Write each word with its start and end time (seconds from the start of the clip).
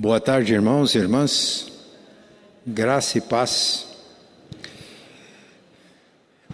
Boa 0.00 0.20
tarde, 0.20 0.54
irmãos 0.54 0.94
e 0.94 0.98
irmãs. 0.98 1.66
Graça 2.64 3.18
e 3.18 3.20
paz. 3.20 3.84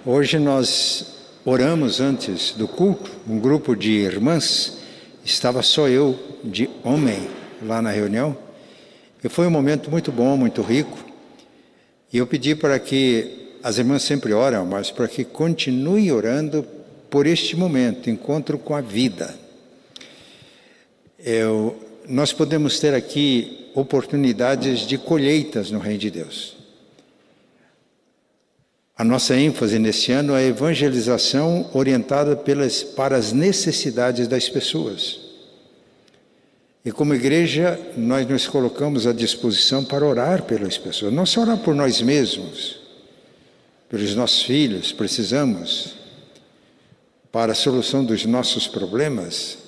Hoje 0.02 0.39
nós 0.39 1.08
oramos 1.44 2.00
antes 2.00 2.52
do 2.52 2.67
culto, 2.67 3.10
um 3.28 3.38
grupo 3.38 3.76
de 3.76 3.91
irmãs, 3.91 4.78
estava 5.22 5.60
só 5.60 5.86
eu 5.88 6.18
de 6.42 6.70
homem 6.83 7.28
lá 7.62 7.83
na 7.83 7.91
reunião, 7.91 8.35
e 9.23 9.29
foi 9.29 9.47
um 9.47 9.51
momento 9.51 9.91
muito 9.91 10.11
bom, 10.11 10.39
muito 10.39 10.63
rico. 10.63 11.05
E 12.11 12.17
eu 12.17 12.27
pedi 12.27 12.55
para 12.55 12.79
que 12.79 13.59
as 13.63 13.77
irmãs 13.77 14.05
sempre 14.05 14.33
oram, 14.33 14.65
mas 14.65 14.91
para 14.91 15.07
que 15.07 15.23
continue 15.23 16.11
orando 16.11 16.67
por 17.11 17.27
este 17.27 17.57
momento, 17.57 18.09
encontro 18.09 18.57
com 18.57 18.75
a 18.75 18.81
vida. 18.81 19.39
Eu, 21.19 21.79
nós 22.09 22.32
podemos 22.32 22.79
ter 22.79 22.95
aqui 22.95 23.70
oportunidades 23.75 24.80
de 24.80 24.98
colheitas 24.98 25.70
no 25.70 25.79
Reino 25.79 25.98
de 25.98 26.10
Deus. 26.10 26.56
A 28.96 29.02
nossa 29.02 29.37
ênfase 29.37 29.79
nesse 29.79 30.12
ano 30.12 30.34
é 30.34 30.38
a 30.38 30.43
evangelização 30.43 31.69
orientada 31.74 32.37
pelas, 32.37 32.84
para 32.84 33.16
as 33.16 33.32
necessidades 33.32 34.29
das 34.29 34.48
pessoas. 34.48 35.19
E 36.84 36.93
como 36.93 37.15
igreja, 37.15 37.80
nós 37.96 38.29
nos 38.29 38.46
colocamos 38.46 39.07
à 39.07 39.12
disposição 39.12 39.84
para 39.84 40.05
orar 40.05 40.43
pelas 40.43 40.79
pessoas, 40.79 41.12
não 41.12 41.27
só 41.27 41.41
orar 41.41 41.59
por 41.59 41.74
nós 41.74 42.01
mesmos, 42.01 42.79
pelos 43.88 44.15
nossos 44.15 44.43
filhos, 44.43 44.93
precisamos, 44.93 45.95
para 47.32 47.51
a 47.51 47.55
solução 47.55 48.05
dos 48.05 48.24
nossos 48.27 48.68
problemas, 48.68 49.63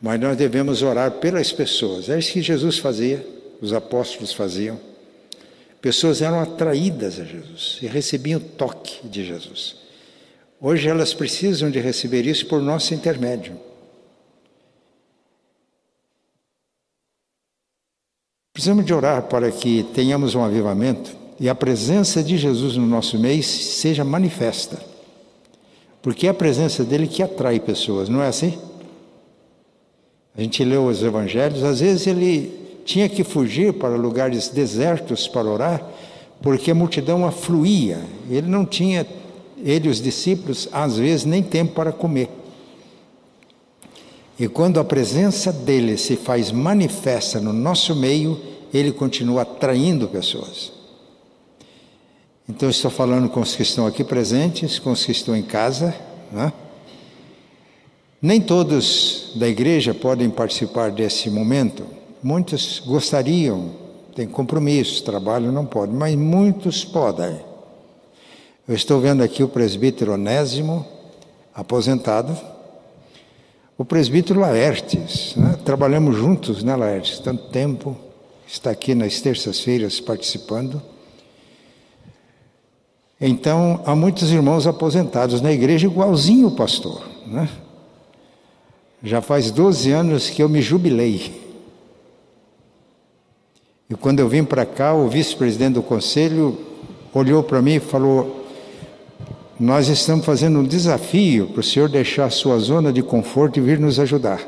mas 0.00 0.18
nós 0.18 0.36
devemos 0.36 0.82
orar 0.82 1.12
pelas 1.12 1.52
pessoas. 1.52 2.08
É 2.08 2.18
isso 2.18 2.32
que 2.32 2.42
Jesus 2.42 2.78
fazia, 2.78 3.26
os 3.60 3.72
apóstolos 3.72 4.32
faziam. 4.32 4.80
Pessoas 5.82 6.22
eram 6.22 6.40
atraídas 6.40 7.18
a 7.20 7.24
Jesus 7.24 7.78
e 7.82 7.86
recebiam 7.86 8.40
toque 8.40 9.06
de 9.06 9.24
Jesus. 9.24 9.76
Hoje 10.60 10.88
elas 10.88 11.12
precisam 11.14 11.70
de 11.70 11.80
receber 11.80 12.26
isso 12.26 12.46
por 12.46 12.60
nosso 12.60 12.94
intermédio. 12.94 13.58
Precisamos 18.52 18.84
de 18.84 18.92
orar 18.92 19.22
para 19.22 19.50
que 19.50 19.84
tenhamos 19.94 20.34
um 20.34 20.44
avivamento 20.44 21.16
e 21.38 21.48
a 21.48 21.54
presença 21.54 22.22
de 22.22 22.36
Jesus 22.36 22.76
no 22.76 22.86
nosso 22.86 23.18
meio 23.18 23.42
seja 23.42 24.04
manifesta. 24.04 24.78
Porque 26.02 26.26
é 26.26 26.30
a 26.30 26.34
presença 26.34 26.84
dele 26.84 27.06
que 27.06 27.22
atrai 27.22 27.58
pessoas, 27.58 28.08
não 28.08 28.22
é 28.22 28.28
assim? 28.28 28.58
A 30.36 30.40
gente 30.40 30.62
leu 30.64 30.86
os 30.86 31.02
evangelhos, 31.02 31.64
às 31.64 31.80
vezes 31.80 32.06
ele 32.06 32.60
tinha 32.84 33.08
que 33.08 33.22
fugir 33.22 33.72
para 33.74 33.96
lugares 33.96 34.48
desertos 34.48 35.28
para 35.28 35.48
orar, 35.48 35.84
porque 36.40 36.70
a 36.70 36.74
multidão 36.74 37.26
afluía. 37.26 38.00
Ele 38.28 38.48
não 38.48 38.64
tinha, 38.64 39.06
ele 39.62 39.88
e 39.88 39.90
os 39.90 40.00
discípulos, 40.00 40.68
às 40.72 40.96
vezes, 40.96 41.24
nem 41.24 41.42
tempo 41.42 41.74
para 41.74 41.92
comer. 41.92 42.28
E 44.38 44.48
quando 44.48 44.80
a 44.80 44.84
presença 44.84 45.52
dele 45.52 45.98
se 45.98 46.16
faz 46.16 46.50
manifesta 46.50 47.40
no 47.40 47.52
nosso 47.52 47.94
meio, 47.94 48.40
ele 48.72 48.90
continua 48.90 49.42
atraindo 49.42 50.08
pessoas. 50.08 50.72
Então, 52.48 52.70
estou 52.70 52.90
falando 52.90 53.28
com 53.28 53.40
os 53.40 53.54
que 53.54 53.62
estão 53.62 53.86
aqui 53.86 54.02
presentes, 54.02 54.78
com 54.78 54.92
os 54.92 55.04
que 55.04 55.12
estão 55.12 55.36
em 55.36 55.42
casa, 55.42 55.94
né? 56.32 56.52
Nem 58.22 58.38
todos 58.38 59.32
da 59.34 59.48
igreja 59.48 59.94
podem 59.94 60.28
participar 60.28 60.90
desse 60.90 61.30
momento. 61.30 61.86
Muitos 62.22 62.78
gostariam, 62.84 63.70
têm 64.14 64.28
compromissos, 64.28 65.00
trabalho 65.00 65.50
não 65.50 65.64
pode, 65.64 65.92
mas 65.92 66.14
muitos 66.14 66.84
podem. 66.84 67.40
Eu 68.68 68.74
estou 68.74 69.00
vendo 69.00 69.22
aqui 69.22 69.42
o 69.42 69.48
presbítero 69.48 70.12
Onésimo, 70.12 70.84
aposentado, 71.54 72.36
o 73.78 73.86
presbítero 73.86 74.40
Laertes, 74.40 75.34
né? 75.34 75.58
trabalhamos 75.64 76.14
juntos, 76.14 76.62
né, 76.62 76.76
Laertes? 76.76 77.18
Tanto 77.20 77.44
tempo, 77.44 77.96
está 78.46 78.70
aqui 78.70 78.94
nas 78.94 79.18
terças-feiras 79.22 79.98
participando. 79.98 80.82
Então, 83.18 83.80
há 83.86 83.94
muitos 83.94 84.30
irmãos 84.30 84.66
aposentados 84.66 85.40
na 85.40 85.50
igreja, 85.50 85.86
igualzinho 85.86 86.48
o 86.48 86.54
pastor, 86.54 87.02
né? 87.26 87.48
Já 89.02 89.22
faz 89.22 89.50
12 89.50 89.90
anos 89.90 90.28
que 90.28 90.42
eu 90.42 90.48
me 90.48 90.60
jubilei. 90.60 91.40
E 93.88 93.94
quando 93.94 94.20
eu 94.20 94.28
vim 94.28 94.44
para 94.44 94.66
cá, 94.66 94.94
o 94.94 95.08
vice-presidente 95.08 95.74
do 95.74 95.82
conselho 95.82 96.58
olhou 97.12 97.42
para 97.42 97.62
mim 97.62 97.74
e 97.74 97.80
falou: 97.80 98.46
Nós 99.58 99.88
estamos 99.88 100.24
fazendo 100.24 100.60
um 100.60 100.64
desafio 100.64 101.48
para 101.48 101.60
o 101.60 101.64
senhor 101.64 101.88
deixar 101.88 102.26
a 102.26 102.30
sua 102.30 102.58
zona 102.58 102.92
de 102.92 103.02
conforto 103.02 103.58
e 103.58 103.62
vir 103.62 103.78
nos 103.78 103.98
ajudar. 103.98 104.46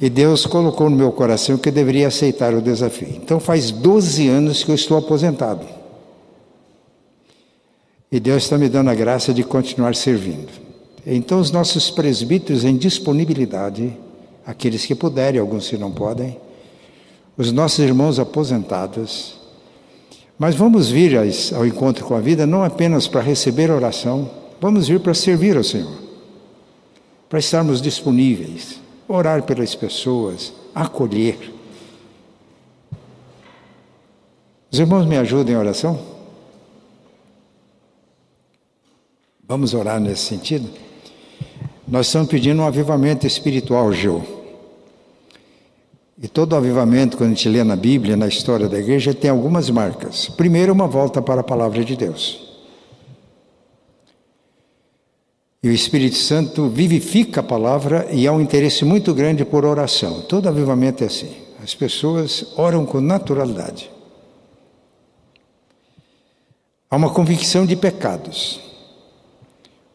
E 0.00 0.08
Deus 0.08 0.46
colocou 0.46 0.88
no 0.88 0.96
meu 0.96 1.10
coração 1.10 1.58
que 1.58 1.70
eu 1.70 1.72
deveria 1.72 2.08
aceitar 2.08 2.54
o 2.54 2.62
desafio. 2.62 3.08
Então 3.16 3.40
faz 3.40 3.70
12 3.70 4.28
anos 4.28 4.62
que 4.62 4.70
eu 4.70 4.74
estou 4.74 4.96
aposentado. 4.96 5.66
E 8.10 8.20
Deus 8.20 8.44
está 8.44 8.56
me 8.56 8.68
dando 8.68 8.90
a 8.90 8.94
graça 8.94 9.34
de 9.34 9.42
continuar 9.42 9.94
servindo. 9.94 10.67
Então, 11.06 11.40
os 11.40 11.50
nossos 11.50 11.90
presbíteros 11.90 12.64
em 12.64 12.76
disponibilidade, 12.76 13.96
aqueles 14.44 14.84
que 14.84 14.94
puderem, 14.94 15.40
alguns 15.40 15.68
que 15.68 15.76
não 15.76 15.90
podem, 15.90 16.36
os 17.36 17.52
nossos 17.52 17.78
irmãos 17.78 18.18
aposentados, 18.18 19.38
mas 20.38 20.54
vamos 20.54 20.90
vir 20.90 21.16
ao 21.54 21.66
encontro 21.66 22.04
com 22.04 22.14
a 22.14 22.20
vida 22.20 22.46
não 22.46 22.64
apenas 22.64 23.06
para 23.06 23.20
receber 23.20 23.70
oração, 23.70 24.30
vamos 24.60 24.88
vir 24.88 25.00
para 25.00 25.14
servir 25.14 25.56
ao 25.56 25.64
Senhor, 25.64 25.98
para 27.28 27.38
estarmos 27.38 27.80
disponíveis, 27.80 28.80
orar 29.06 29.42
pelas 29.42 29.74
pessoas, 29.74 30.52
acolher. 30.74 31.54
Os 34.70 34.78
irmãos 34.78 35.06
me 35.06 35.16
ajudem 35.16 35.54
em 35.54 35.58
oração? 35.58 35.98
Vamos 39.46 39.74
orar 39.74 39.98
nesse 39.98 40.22
sentido? 40.22 40.87
Nós 41.88 42.06
estamos 42.06 42.28
pedindo 42.28 42.60
um 42.60 42.66
avivamento 42.66 43.26
espiritual, 43.26 43.90
Gil. 43.94 44.22
E 46.20 46.28
todo 46.28 46.54
avivamento, 46.54 47.16
quando 47.16 47.30
a 47.30 47.34
gente 47.34 47.48
lê 47.48 47.64
na 47.64 47.76
Bíblia, 47.76 48.14
na 48.14 48.28
história 48.28 48.68
da 48.68 48.78
igreja, 48.78 49.14
tem 49.14 49.30
algumas 49.30 49.70
marcas. 49.70 50.28
Primeiro, 50.28 50.74
uma 50.74 50.86
volta 50.86 51.22
para 51.22 51.40
a 51.40 51.44
palavra 51.44 51.82
de 51.82 51.96
Deus. 51.96 52.46
E 55.62 55.68
o 55.68 55.72
Espírito 55.72 56.16
Santo 56.16 56.68
vivifica 56.68 57.40
a 57.40 57.42
palavra 57.42 58.06
e 58.12 58.26
há 58.26 58.32
um 58.32 58.40
interesse 58.40 58.84
muito 58.84 59.14
grande 59.14 59.42
por 59.44 59.64
oração. 59.64 60.20
Todo 60.20 60.46
avivamento 60.46 61.02
é 61.02 61.06
assim. 61.06 61.34
As 61.62 61.74
pessoas 61.74 62.52
oram 62.56 62.84
com 62.84 63.00
naturalidade. 63.00 63.90
Há 66.90 66.96
uma 66.96 67.10
convicção 67.10 67.64
de 67.64 67.76
pecados. 67.76 68.67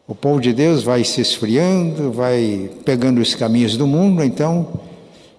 O 0.06 0.14
povo 0.14 0.40
de 0.40 0.52
Deus 0.52 0.82
vai 0.82 1.02
se 1.02 1.20
esfriando, 1.22 2.12
vai 2.12 2.70
pegando 2.84 3.20
os 3.20 3.34
caminhos 3.34 3.74
do 3.76 3.86
mundo, 3.86 4.22
então, 4.22 4.80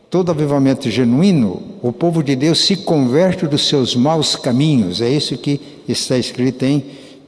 todo 0.09 0.31
avivamento 0.31 0.89
genuíno, 0.89 1.61
o 1.83 1.93
povo 1.93 2.23
de 2.23 2.35
Deus 2.35 2.65
se 2.65 2.77
converte 2.77 3.45
dos 3.45 3.67
seus 3.67 3.95
maus 3.95 4.35
caminhos. 4.35 5.01
É 5.01 5.09
isso 5.09 5.37
que 5.37 5.61
está 5.87 6.17
escrito 6.17 6.63
em 6.63 6.79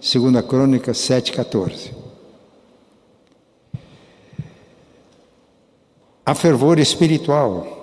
2 0.02 0.46
Crônica 0.47 0.92
7,14. 0.94 1.92
Há 6.26 6.34
fervor 6.34 6.80
espiritual 6.80 7.76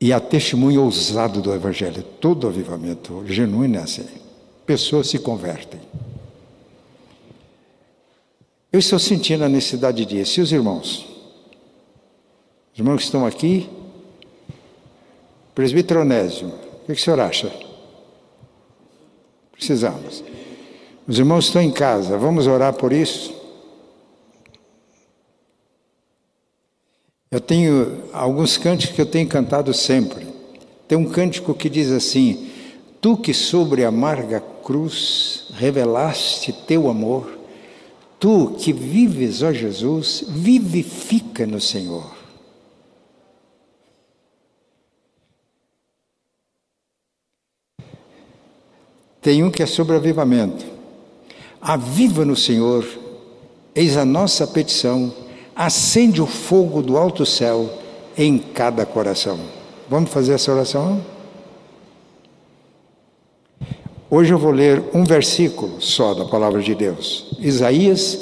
e 0.00 0.12
há 0.12 0.18
testemunho 0.18 0.82
ousado 0.82 1.42
do 1.42 1.54
Evangelho. 1.54 2.02
Todo 2.02 2.48
avivamento 2.48 3.22
genuíno 3.26 3.76
é 3.76 3.82
assim. 3.82 4.06
Pessoas 4.64 5.08
se 5.08 5.18
convertem. 5.18 5.78
Eu 8.76 8.80
estou 8.80 8.98
sentindo 8.98 9.42
a 9.42 9.48
necessidade 9.48 10.04
disso. 10.04 10.38
E 10.38 10.42
os 10.42 10.52
irmãos? 10.52 11.06
Os 12.74 12.78
irmãos 12.78 12.98
que 12.98 13.04
estão 13.04 13.24
aqui? 13.24 13.70
Presbítero 15.54 16.02
Onésio, 16.02 16.48
o 16.82 16.84
que 16.84 16.92
o 16.92 16.98
senhor 16.98 17.18
acha? 17.18 17.50
Precisamos. 19.50 20.22
Os 21.08 21.18
irmãos 21.18 21.46
estão 21.46 21.62
em 21.62 21.70
casa, 21.70 22.18
vamos 22.18 22.46
orar 22.46 22.74
por 22.74 22.92
isso? 22.92 23.34
Eu 27.30 27.40
tenho 27.40 28.10
alguns 28.12 28.58
cânticos 28.58 28.94
que 28.94 29.00
eu 29.00 29.06
tenho 29.06 29.26
cantado 29.26 29.72
sempre. 29.72 30.26
Tem 30.86 30.98
um 30.98 31.08
cântico 31.08 31.54
que 31.54 31.70
diz 31.70 31.90
assim: 31.90 32.50
Tu 33.00 33.16
que 33.16 33.32
sobre 33.32 33.86
a 33.86 33.88
amarga 33.88 34.38
cruz 34.62 35.46
revelaste 35.54 36.52
teu 36.52 36.90
amor, 36.90 37.35
Tu 38.18 38.50
que 38.58 38.72
vives, 38.72 39.42
ó 39.42 39.52
Jesus, 39.52 40.24
vivifica 40.28 41.46
no 41.46 41.60
Senhor. 41.60 42.16
Tem 49.20 49.42
um 49.42 49.50
que 49.50 49.62
é 49.62 49.66
sobre 49.66 49.96
avivamento. 49.96 50.64
Aviva 51.60 52.24
no 52.24 52.36
Senhor, 52.36 52.86
eis 53.74 53.96
a 53.96 54.04
nossa 54.04 54.46
petição, 54.46 55.12
acende 55.54 56.22
o 56.22 56.26
fogo 56.26 56.80
do 56.80 56.96
alto 56.96 57.26
céu 57.26 57.68
em 58.16 58.38
cada 58.38 58.86
coração. 58.86 59.38
Vamos 59.90 60.10
fazer 60.10 60.34
essa 60.34 60.52
oração? 60.52 61.04
Hoje 64.08 64.32
eu 64.32 64.38
vou 64.38 64.52
ler 64.52 64.82
um 64.94 65.02
versículo 65.02 65.80
só 65.80 66.14
da 66.14 66.24
palavra 66.24 66.62
de 66.62 66.74
Deus. 66.74 67.25
Isaías 67.38 68.18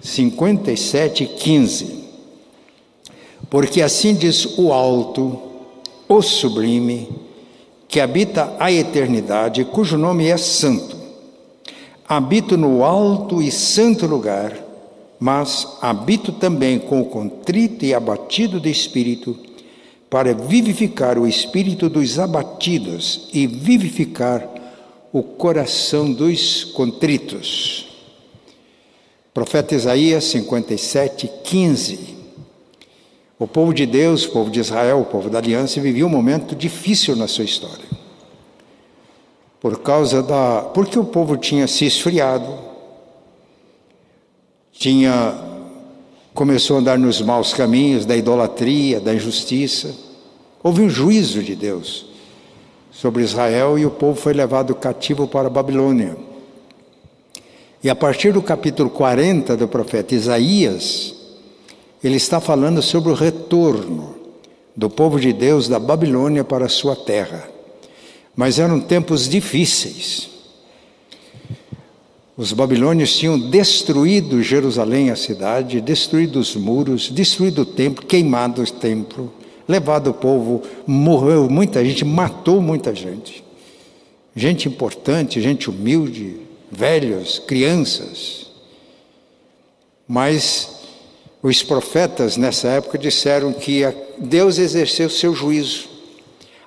57, 0.00 1.26
15. 1.26 2.04
Porque 3.48 3.80
assim 3.80 4.14
diz 4.14 4.58
o 4.58 4.72
alto, 4.72 5.40
o 6.08 6.20
sublime, 6.20 7.08
que 7.88 8.00
habita 8.00 8.54
a 8.58 8.72
eternidade, 8.72 9.64
cujo 9.64 9.96
nome 9.96 10.26
é 10.26 10.36
Santo. 10.36 10.96
Habito 12.06 12.56
no 12.56 12.84
alto 12.84 13.40
e 13.40 13.50
santo 13.50 14.06
lugar, 14.06 14.52
mas 15.18 15.78
habito 15.80 16.32
também 16.32 16.78
com 16.78 17.00
o 17.00 17.06
contrito 17.06 17.84
e 17.84 17.94
abatido 17.94 18.60
de 18.60 18.70
espírito, 18.70 19.38
para 20.10 20.34
vivificar 20.34 21.18
o 21.18 21.26
espírito 21.26 21.88
dos 21.88 22.18
abatidos 22.18 23.28
e 23.32 23.46
vivificar 23.46 24.46
o 25.12 25.22
coração 25.22 26.12
dos 26.12 26.64
contritos. 26.64 27.93
Profeta 29.34 29.74
Isaías 29.74 30.22
57, 30.26 31.28
15. 31.42 32.14
O 33.36 33.48
povo 33.48 33.74
de 33.74 33.84
Deus, 33.84 34.24
o 34.26 34.30
povo 34.30 34.48
de 34.48 34.60
Israel, 34.60 35.00
o 35.00 35.04
povo 35.04 35.28
da 35.28 35.38
aliança, 35.38 35.80
vivia 35.80 36.06
um 36.06 36.08
momento 36.08 36.54
difícil 36.54 37.16
na 37.16 37.26
sua 37.26 37.42
história. 37.42 37.84
Por 39.60 39.80
causa 39.80 40.22
da. 40.22 40.62
Porque 40.72 40.96
o 40.96 41.04
povo 41.04 41.36
tinha 41.36 41.66
se 41.66 41.84
esfriado, 41.84 42.46
tinha. 44.72 45.34
começou 46.32 46.76
a 46.76 46.80
andar 46.80 46.96
nos 46.96 47.20
maus 47.20 47.52
caminhos 47.52 48.06
da 48.06 48.16
idolatria, 48.16 49.00
da 49.00 49.12
injustiça. 49.12 49.92
Houve 50.62 50.80
um 50.80 50.88
juízo 50.88 51.42
de 51.42 51.56
Deus 51.56 52.06
sobre 52.92 53.24
Israel 53.24 53.76
e 53.76 53.84
o 53.84 53.90
povo 53.90 54.14
foi 54.14 54.32
levado 54.32 54.76
cativo 54.76 55.26
para 55.26 55.48
a 55.48 55.50
Babilônia. 55.50 56.33
E 57.84 57.90
a 57.90 57.94
partir 57.94 58.32
do 58.32 58.40
capítulo 58.40 58.88
40 58.88 59.58
do 59.58 59.68
profeta 59.68 60.14
Isaías, 60.14 61.14
ele 62.02 62.16
está 62.16 62.40
falando 62.40 62.80
sobre 62.80 63.12
o 63.12 63.14
retorno 63.14 64.14
do 64.74 64.88
povo 64.88 65.20
de 65.20 65.34
Deus 65.34 65.68
da 65.68 65.78
Babilônia 65.78 66.42
para 66.42 66.64
a 66.64 66.70
sua 66.70 66.96
terra. 66.96 67.46
Mas 68.34 68.58
eram 68.58 68.80
tempos 68.80 69.28
difíceis. 69.28 70.30
Os 72.38 72.54
babilônios 72.54 73.16
tinham 73.18 73.38
destruído 73.38 74.42
Jerusalém, 74.42 75.10
a 75.10 75.16
cidade, 75.16 75.82
destruído 75.82 76.40
os 76.40 76.56
muros, 76.56 77.10
destruído 77.10 77.62
o 77.62 77.66
templo, 77.66 78.06
queimado 78.06 78.62
o 78.62 78.66
templo 78.66 79.30
levado 79.68 80.10
o 80.10 80.14
povo, 80.14 80.62
morreu 80.86 81.48
muita 81.48 81.84
gente, 81.84 82.04
matou 82.04 82.60
muita 82.60 82.94
gente. 82.94 83.44
Gente 84.34 84.68
importante, 84.68 85.40
gente 85.40 85.70
humilde, 85.70 86.43
velhos, 86.74 87.38
crianças. 87.38 88.46
Mas 90.06 90.68
os 91.42 91.62
profetas 91.62 92.36
nessa 92.36 92.68
época 92.68 92.98
disseram 92.98 93.52
que 93.52 93.82
Deus 94.18 94.58
exerceu 94.58 95.08
seu 95.08 95.34
juízo. 95.34 95.88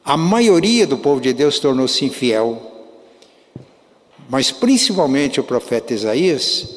A 0.03 0.15
maioria 0.15 0.87
do 0.87 0.97
povo 0.97 1.19
de 1.19 1.33
Deus 1.33 1.59
tornou-se 1.59 2.03
infiel. 2.05 2.61
Mas 4.29 4.51
principalmente 4.51 5.39
o 5.39 5.43
profeta 5.43 5.93
Isaías 5.93 6.69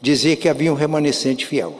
dizia 0.00 0.36
que 0.36 0.48
havia 0.48 0.72
um 0.72 0.76
remanescente 0.76 1.46
fiel. 1.46 1.78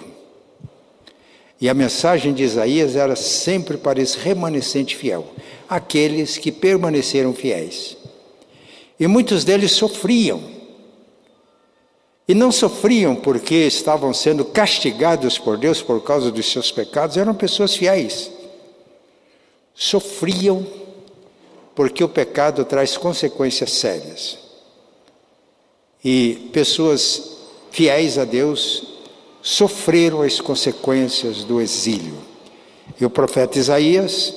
E 1.61 1.69
a 1.69 1.75
mensagem 1.75 2.33
de 2.33 2.43
Isaías 2.43 2.97
era 2.97 3.15
sempre 3.15 3.77
para 3.77 4.03
esse 4.03 4.19
remanescente 4.19 4.97
fiel, 4.97 5.27
aqueles 5.69 6.37
que 6.37 6.51
permaneceram 6.51 7.33
fiéis. 7.33 7.97
E 8.99 9.07
muitos 9.07 9.45
deles 9.45 9.73
sofriam. 9.73 10.52
E 12.29 12.35
não 12.35 12.53
sofriam 12.53 13.17
porque 13.17 13.55
estavam 13.55 14.15
sendo 14.15 14.45
castigados 14.45 15.39
por 15.39 15.59
Deus 15.59 15.83
por 15.83 16.03
causa 16.03 16.31
dos 16.31 16.51
seus 16.51 16.71
pecados, 16.71 17.17
eram 17.17 17.35
pessoas 17.35 17.75
fiéis. 17.75 18.31
Sofriam 19.75 20.65
porque 21.75 22.05
o 22.05 22.09
pecado 22.09 22.65
traz 22.65 22.97
consequências 22.97 23.73
sérias. 23.73 24.39
E 26.05 26.49
pessoas 26.53 27.39
fiéis 27.71 28.19
a 28.19 28.25
Deus 28.25 28.85
sofreram 29.41 30.23
as 30.23 30.41
consequências 30.41 31.43
do 31.43 31.61
exílio. 31.61 32.15
E 33.01 33.05
o 33.05 33.11
profeta 33.11 33.59
Isaías, 33.59 34.35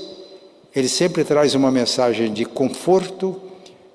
ele 0.75 0.89
sempre 0.89 1.23
traz 1.23 1.53
uma 1.53 1.69
mensagem 1.69 2.33
de 2.33 2.45
conforto, 2.45 3.39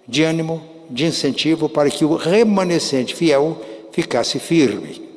de 0.06 0.22
ânimo, 0.22 0.62
de 0.88 1.06
incentivo 1.06 1.68
para 1.68 1.90
que 1.90 2.04
o 2.04 2.14
remanescente 2.14 3.14
fiel 3.14 3.60
ficasse 3.92 4.38
firme. 4.38 5.10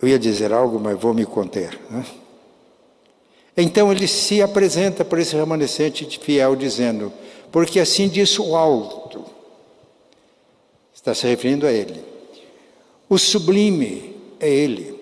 Eu 0.00 0.08
ia 0.08 0.18
dizer 0.18 0.52
algo, 0.52 0.80
mas 0.80 0.98
vou 0.98 1.12
me 1.12 1.26
conter. 1.26 1.78
Né? 1.90 2.06
Então 3.56 3.92
ele 3.92 4.08
se 4.08 4.40
apresenta 4.40 5.04
para 5.04 5.20
esse 5.20 5.36
remanescente 5.36 6.18
fiel, 6.18 6.56
dizendo: 6.56 7.12
porque 7.52 7.78
assim 7.78 8.08
disse 8.08 8.40
o 8.40 8.56
alto. 8.56 9.24
Está 10.94 11.14
se 11.14 11.26
referindo 11.26 11.66
a 11.66 11.72
ele. 11.72 12.02
O 13.08 13.18
sublime 13.18 14.16
é 14.38 14.48
ele, 14.48 14.98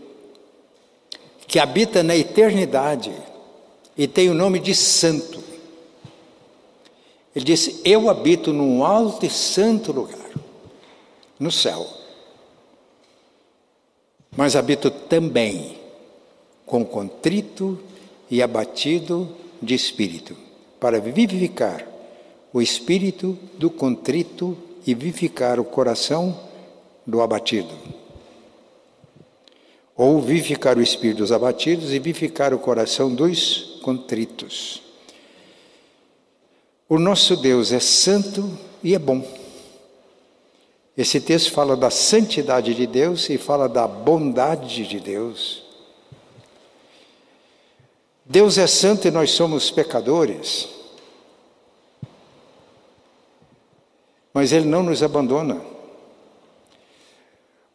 que 1.47 1.59
habita 1.59 2.03
na 2.03 2.17
eternidade 2.17 3.13
e 3.97 4.07
tem 4.07 4.31
o 4.31 4.35
nome 4.35 4.59
de 4.59 4.75
santo. 4.75 5.43
Ele 7.39 7.45
disse: 7.45 7.81
Eu 7.85 8.11
habito 8.11 8.53
num 8.53 8.85
alto 8.85 9.25
e 9.25 9.31
santo 9.31 9.93
lugar, 9.93 10.29
no 11.39 11.53
céu. 11.53 11.87
Mas 14.37 14.57
habito 14.57 14.91
também 14.91 15.79
com 16.67 16.85
contrito 16.85 17.79
e 18.29 18.43
abatido 18.43 19.37
de 19.63 19.73
espírito, 19.73 20.37
para 20.81 20.99
vivificar 20.99 21.87
o 22.53 22.61
espírito 22.61 23.39
do 23.57 23.71
contrito 23.71 24.59
e 24.85 24.93
vivificar 24.93 25.61
o 25.61 25.65
coração 25.65 26.37
do 27.07 27.23
abatido. 27.23 27.73
Ou 29.97 30.21
vivificar 30.21 30.77
o 30.77 30.83
espírito 30.83 31.19
dos 31.19 31.31
abatidos 31.31 31.93
e 31.93 32.01
vivificar 32.01 32.53
o 32.53 32.59
coração 32.59 33.15
dos 33.15 33.79
contritos. 33.85 34.88
O 36.89 36.99
nosso 36.99 37.37
Deus 37.37 37.73
é 37.73 37.81
santo 37.81 38.59
e 38.83 38.95
é 38.95 38.99
bom. 38.99 39.23
Esse 40.97 41.21
texto 41.21 41.53
fala 41.53 41.77
da 41.77 41.91
santidade 41.91 42.75
de 42.75 42.87
Deus 42.87 43.29
e 43.29 43.39
fala 43.39 43.69
da 43.69 43.87
bondade 43.87 44.87
de 44.87 44.99
Deus. 44.99 45.63
Deus 48.25 48.59
é 48.59 48.67
santo 48.67 49.07
e 49.07 49.11
nós 49.11 49.31
somos 49.31 49.71
pecadores. 49.71 50.79
mas 54.39 54.53
Ele 54.53 54.67
não 54.67 54.85
nos 54.85 55.03
abandona. 55.03 55.61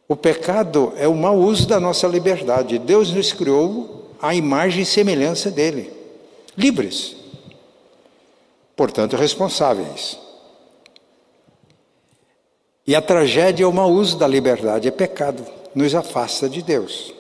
O 0.08 0.16
pecado 0.16 0.94
é 0.96 1.06
o 1.06 1.14
mau 1.14 1.38
uso 1.38 1.68
da 1.68 1.78
nossa 1.78 2.08
liberdade. 2.08 2.80
Deus 2.80 3.12
nos 3.12 3.34
criou 3.34 4.12
à 4.22 4.34
imagem 4.34 4.84
e 4.84 4.86
semelhança 4.86 5.52
dele, 5.52 5.92
livres, 6.58 7.18
portanto 8.76 9.16
responsáveis. 9.16 10.20
E 12.86 12.96
a 12.96 13.02
tragédia 13.02 13.64
é 13.64 13.68
o 13.68 13.72
mau 13.72 13.90
uso 13.90 14.18
da 14.18 14.28
liberdade, 14.28 14.88
é 14.88 14.92
pecado, 14.92 15.46
nos 15.74 15.96
afasta 15.96 16.50
de 16.50 16.62
Deus 16.62 17.14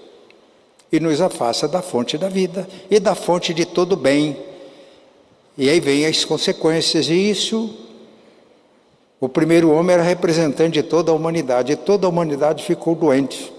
e 0.91 0.99
nos 0.99 1.21
afasta 1.21 1.67
da 1.67 1.81
fonte 1.81 2.17
da 2.17 2.29
vida 2.29 2.67
e 2.89 2.99
da 2.99 3.15
fonte 3.15 3.53
de 3.53 3.65
todo 3.65 3.95
bem. 3.95 4.37
E 5.57 5.69
aí 5.69 5.79
vem 5.79 6.05
as 6.05 6.23
consequências, 6.25 7.09
e 7.09 7.13
isso 7.13 7.83
o 9.19 9.29
primeiro 9.29 9.71
homem 9.71 9.93
era 9.93 10.03
representante 10.03 10.73
de 10.73 10.83
toda 10.83 11.09
a 11.09 11.15
humanidade 11.15 11.71
e 11.71 11.75
toda 11.77 12.05
a 12.05 12.09
humanidade 12.09 12.63
ficou 12.63 12.93
doente. 12.93 13.53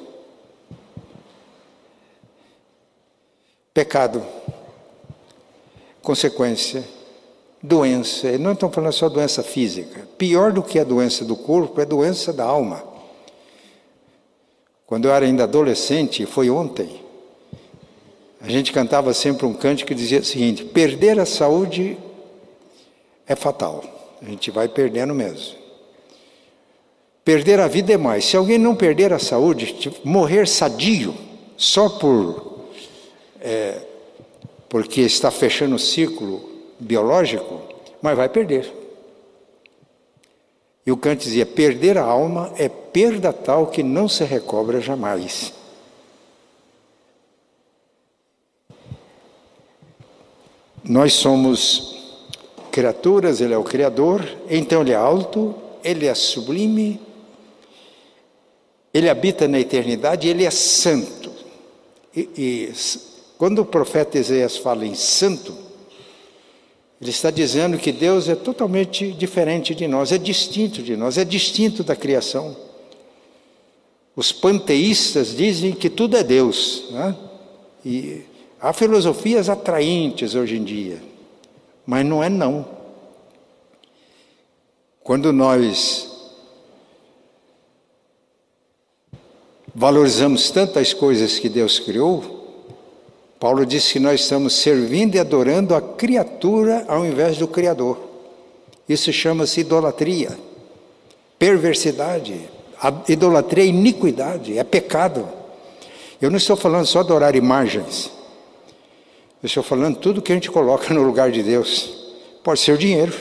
Pecado, 3.73 4.23
consequência, 6.03 6.85
doença. 7.65 8.29
E 8.29 8.37
não 8.37 8.53
estamos 8.53 8.75
falando 8.75 8.93
só 8.93 9.09
doença 9.09 9.43
física. 9.43 10.07
Pior 10.19 10.53
do 10.53 10.63
que 10.63 10.79
a 10.79 10.85
doença 10.85 11.25
do 11.25 11.35
corpo 11.35 11.81
é 11.81 11.85
a 11.85 11.87
doença 11.87 12.31
da 12.31 12.45
alma. 12.45 12.85
Quando 14.87 15.07
eu 15.07 15.15
era 15.15 15.25
ainda 15.25 15.45
adolescente, 15.45 16.27
foi 16.27 16.51
ontem, 16.51 17.03
A 18.39 18.51
gente 18.51 18.75
cantava 18.75 19.15
sempre 19.15 19.47
um 19.47 19.55
cântico 19.55 19.89
que 19.89 19.95
dizia 19.95 20.21
o 20.21 20.25
seguinte: 20.25 20.65
perder 20.65 21.19
a 21.19 21.25
saúde 21.25 21.97
é 23.27 23.35
fatal. 23.35 23.83
A 24.21 24.27
gente 24.27 24.51
vai 24.51 24.69
perdendo 24.69 25.15
mesmo. 25.15 25.57
Perder 27.25 27.59
a 27.59 27.67
vida 27.67 27.95
é 27.95 27.97
mais. 27.97 28.27
Se 28.27 28.37
alguém 28.37 28.59
não 28.59 28.75
perder 28.77 29.15
a 29.15 29.19
saúde, 29.19 29.91
morrer 30.05 30.47
sadio, 30.47 31.15
só 31.57 31.89
por 31.89 32.67
é, 33.41 33.81
porque 34.69 35.01
está 35.01 35.31
fechando 35.31 35.77
o 35.77 35.79
ciclo 35.79 36.54
biológico, 36.79 37.63
mas 38.01 38.17
vai 38.17 38.29
perder. 38.29 38.73
E 40.87 40.93
o 40.93 40.97
Kant 40.97 41.23
dizia: 41.23 41.47
perder 41.47 41.97
a 41.97 42.05
alma 42.05 42.53
é 42.59 42.69
perda 42.69 43.33
tal 43.33 43.69
que 43.69 43.83
não 43.83 44.09
se 44.09 44.25
recobra 44.25 44.81
jamais. 44.81 45.53
Nós 50.83 51.15
somos 51.15 51.95
criaturas, 52.71 53.41
Ele 53.41 53.55
é 53.55 53.59
o 53.59 53.65
Criador, 53.65 54.23
então 54.51 54.83
Ele 54.83 54.93
é 54.93 54.97
alto, 54.97 55.55
Ele 55.83 56.07
é 56.07 56.15
sublime, 56.15 57.01
Ele 58.93 59.09
habita 59.09 59.49
na 59.49 59.59
eternidade, 59.59 60.29
Ele 60.29 60.45
é 60.45 60.51
santo. 60.51 61.33
E, 62.15 62.29
e 62.37 62.73
quando 63.39 63.61
o 63.61 63.65
profeta 63.65 64.19
Isaías 64.19 64.59
fala 64.59 64.85
em 64.85 64.95
santo, 64.95 65.64
ele 67.05 67.11
está 67.11 67.31
dizendo 67.31 67.77
que 67.77 67.93
Deus 67.93 68.31
é 68.31 68.35
totalmente 68.35 69.13
diferente 69.13 69.75
de 69.75 69.87
nós, 69.87 70.11
é 70.11 70.17
distinto 70.17 70.83
de 70.83 70.97
nós, 70.97 71.19
é 71.19 71.25
distinto 71.25 71.85
da 71.85 71.95
criação. 71.95 72.57
Os 74.17 74.33
panteístas 74.33 75.37
dizem 75.37 75.73
que 75.73 75.91
tudo 75.91 76.17
é 76.17 76.25
Deus, 76.25 76.85
né? 76.91 77.15
e 77.85 78.23
há 78.59 78.73
filosofias 78.73 79.51
atraentes 79.51 80.35
hoje 80.35 80.57
em 80.57 80.65
dia, 80.65 81.03
mas 81.85 82.07
não 82.07 82.25
é 82.25 82.31
não. 82.31 82.67
Quando 85.03 85.31
nós 85.31 86.09
valorizamos 89.75 90.51
tantas 90.51 90.95
coisas 90.95 91.39
que 91.39 91.51
Deus 91.51 91.79
criou, 91.79 92.44
Paulo 93.39 93.67
disse 93.67 93.95
que 93.95 94.01
nós 94.01 94.21
estamos 94.21 94.55
servindo 94.55 95.17
e 95.17 95.19
adorando 95.19 95.75
a 95.75 95.81
criatura 95.81 96.85
ao 96.89 97.05
invés 97.05 97.37
do 97.37 97.49
Criador. 97.49 97.99
Isso 98.89 99.13
chama-se 99.13 99.61
idolatria, 99.61 100.37
perversidade. 101.39 102.49
Idolatria 103.09 103.65
é 103.65 103.67
iniquidade, 103.67 104.59
é 104.59 104.65
pecado. 104.65 105.29
Eu 106.21 106.31
não 106.31 106.37
estou 106.37 106.57
falando 106.57 106.87
só 106.87 107.01
adorar 107.01 107.35
imagens. 107.35 108.11
Eu 109.43 109.47
estou 109.47 109.63
falando 109.63 109.97
tudo 109.99 110.23
que 110.23 110.33
a 110.33 110.35
gente 110.35 110.51
coloca 110.51 110.93
no 110.93 111.03
lugar 111.03 111.31
de 111.31 111.43
Deus. 111.43 112.05
Pode 112.43 112.61
ser 112.61 112.73
o 112.73 112.79
dinheiro, 112.79 113.13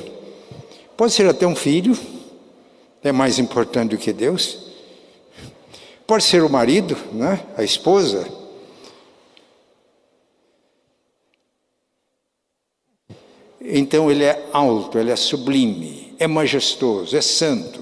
pode 0.95 1.13
ser 1.13 1.27
até 1.27 1.45
um 1.47 1.55
filho, 1.55 1.97
é 3.03 3.11
mais 3.11 3.39
importante 3.39 3.91
do 3.91 3.97
que 3.97 4.13
Deus. 4.13 4.59
Pode 6.05 6.23
ser 6.23 6.43
o 6.43 6.49
marido, 6.49 6.97
né? 7.13 7.41
a 7.57 7.63
esposa 7.63 8.42
Então 13.63 14.11
ele 14.11 14.25
é 14.25 14.49
alto, 14.51 14.99
ele 14.99 15.11
é 15.11 15.15
sublime, 15.15 16.13
é 16.19 16.27
majestoso, 16.27 17.15
é 17.15 17.21
santo. 17.21 17.81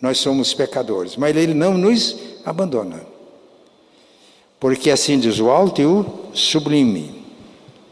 Nós 0.00 0.18
somos 0.18 0.54
pecadores, 0.54 1.16
mas 1.16 1.36
ele 1.36 1.54
não 1.54 1.76
nos 1.76 2.16
abandona. 2.44 3.04
Porque 4.58 4.90
assim 4.90 5.18
diz 5.18 5.38
o 5.38 5.50
alto 5.50 5.82
e 5.82 5.86
o 5.86 6.06
sublime, 6.32 7.24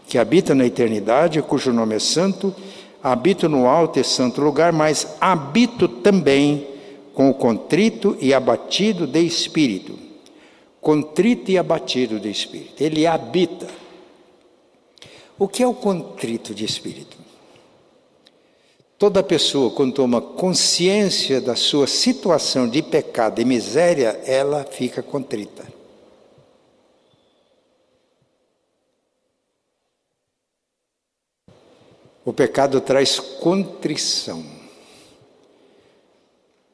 que 0.07 0.19
habita 0.19 0.55
na 0.55 0.67
eternidade, 0.67 1.43
cujo 1.43 1.73
nome 1.73 1.95
é 1.95 1.99
santo, 1.99 2.55
habito 3.03 3.49
no 3.49 3.69
alto 3.69 4.01
e 4.01 4.05
santo 4.05 4.41
lugar, 4.41 4.73
mas 4.73 5.17
habito 5.21 5.87
também 5.89 6.67
com 7.13 7.29
o 7.29 7.35
contrito 7.35 8.17
e 8.21 8.33
abatido 8.33 9.07
de 9.07 9.21
espírito. 9.21 9.99
Contrito 10.81 11.51
e 11.51 11.59
abatido 11.59 12.19
de 12.19 12.31
espírito. 12.31 12.83
Ele 12.83 13.07
habita. 13.07 13.67
O 15.39 15.49
que 15.49 15.63
é 15.63 15.67
o 15.67 15.75
contrito 15.75 16.55
de 16.55 16.65
espírito? 16.65 17.17
Toda 18.97 19.23
pessoa, 19.23 19.71
quando 19.73 19.95
toma 19.95 20.21
consciência 20.21 21.41
da 21.41 21.57
sua 21.57 21.87
situação 21.87 22.69
de 22.69 22.81
pecado 22.81 23.41
e 23.41 23.45
miséria, 23.45 24.21
ela 24.25 24.65
fica 24.65 25.03
contrita. 25.03 25.65
O 32.25 32.33
pecado 32.33 32.81
traz 32.81 33.19
contrição. 33.19 34.45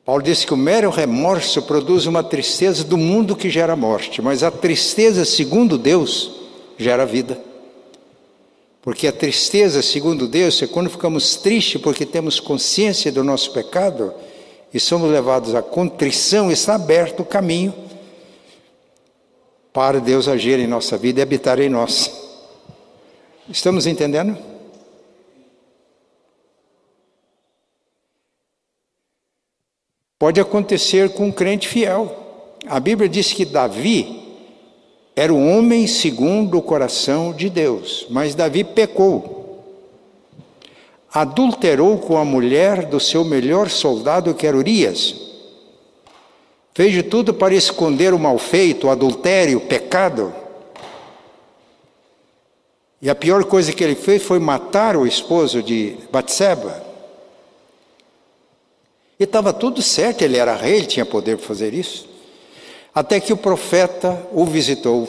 Paulo 0.04 0.22
disse 0.22 0.46
que 0.46 0.54
o 0.54 0.56
mero 0.56 0.90
remorso 0.90 1.62
produz 1.62 2.06
uma 2.06 2.22
tristeza 2.22 2.84
do 2.84 2.96
mundo 2.96 3.34
que 3.34 3.50
gera 3.50 3.74
morte, 3.74 4.20
mas 4.20 4.42
a 4.42 4.50
tristeza, 4.50 5.24
segundo 5.24 5.78
Deus, 5.78 6.30
gera 6.78 7.06
vida. 7.06 7.49
Porque 8.82 9.06
a 9.06 9.12
tristeza, 9.12 9.82
segundo 9.82 10.26
Deus, 10.26 10.62
é 10.62 10.66
quando 10.66 10.88
ficamos 10.88 11.36
tristes 11.36 11.80
porque 11.80 12.06
temos 12.06 12.40
consciência 12.40 13.12
do 13.12 13.22
nosso 13.22 13.52
pecado 13.52 14.14
e 14.72 14.80
somos 14.80 15.10
levados 15.10 15.54
à 15.54 15.62
contrição, 15.62 16.50
está 16.50 16.76
aberto 16.76 17.20
o 17.20 17.24
caminho 17.24 17.74
para 19.72 20.00
Deus 20.00 20.28
agir 20.28 20.58
em 20.58 20.66
nossa 20.66 20.96
vida 20.96 21.20
e 21.20 21.22
habitar 21.22 21.60
em 21.60 21.68
nós. 21.68 22.10
Estamos 23.48 23.86
entendendo? 23.86 24.36
Pode 30.18 30.40
acontecer 30.40 31.10
com 31.10 31.26
um 31.26 31.32
crente 31.32 31.66
fiel. 31.68 32.14
A 32.66 32.78
Bíblia 32.78 33.08
diz 33.08 33.32
que 33.32 33.44
Davi 33.44 34.19
era 35.20 35.34
um 35.34 35.54
homem 35.54 35.86
segundo 35.86 36.56
o 36.56 36.62
coração 36.62 37.30
de 37.30 37.50
Deus, 37.50 38.06
mas 38.08 38.34
Davi 38.34 38.64
pecou. 38.64 39.62
Adulterou 41.12 41.98
com 41.98 42.16
a 42.16 42.24
mulher 42.24 42.86
do 42.86 42.98
seu 42.98 43.22
melhor 43.22 43.68
soldado, 43.68 44.32
que 44.32 44.46
era 44.46 44.56
Urias. 44.56 45.14
Fez 46.72 46.94
de 46.94 47.02
tudo 47.02 47.34
para 47.34 47.54
esconder 47.54 48.14
o 48.14 48.18
mal 48.18 48.38
feito, 48.38 48.86
o 48.86 48.90
adultério, 48.90 49.58
o 49.58 49.60
pecado. 49.60 50.34
E 53.02 53.10
a 53.10 53.14
pior 53.14 53.44
coisa 53.44 53.74
que 53.74 53.84
ele 53.84 53.96
fez 53.96 54.22
foi 54.22 54.38
matar 54.38 54.96
o 54.96 55.06
esposo 55.06 55.62
de 55.62 55.98
Batseba. 56.10 56.82
E 59.18 59.24
estava 59.24 59.52
tudo 59.52 59.82
certo, 59.82 60.22
ele 60.22 60.38
era 60.38 60.56
rei, 60.56 60.76
ele 60.76 60.86
tinha 60.86 61.04
poder 61.04 61.36
para 61.36 61.46
fazer 61.46 61.74
isso. 61.74 62.09
Até 62.94 63.20
que 63.20 63.32
o 63.32 63.36
profeta 63.36 64.26
o 64.32 64.44
visitou. 64.44 65.08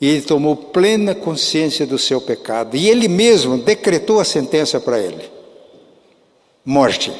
E 0.00 0.08
ele 0.08 0.22
tomou 0.22 0.56
plena 0.56 1.14
consciência 1.14 1.86
do 1.86 1.98
seu 1.98 2.20
pecado. 2.20 2.76
E 2.76 2.88
ele 2.88 3.08
mesmo 3.08 3.58
decretou 3.58 4.20
a 4.20 4.24
sentença 4.24 4.80
para 4.80 4.98
ele: 4.98 5.30
morte. 6.64 7.12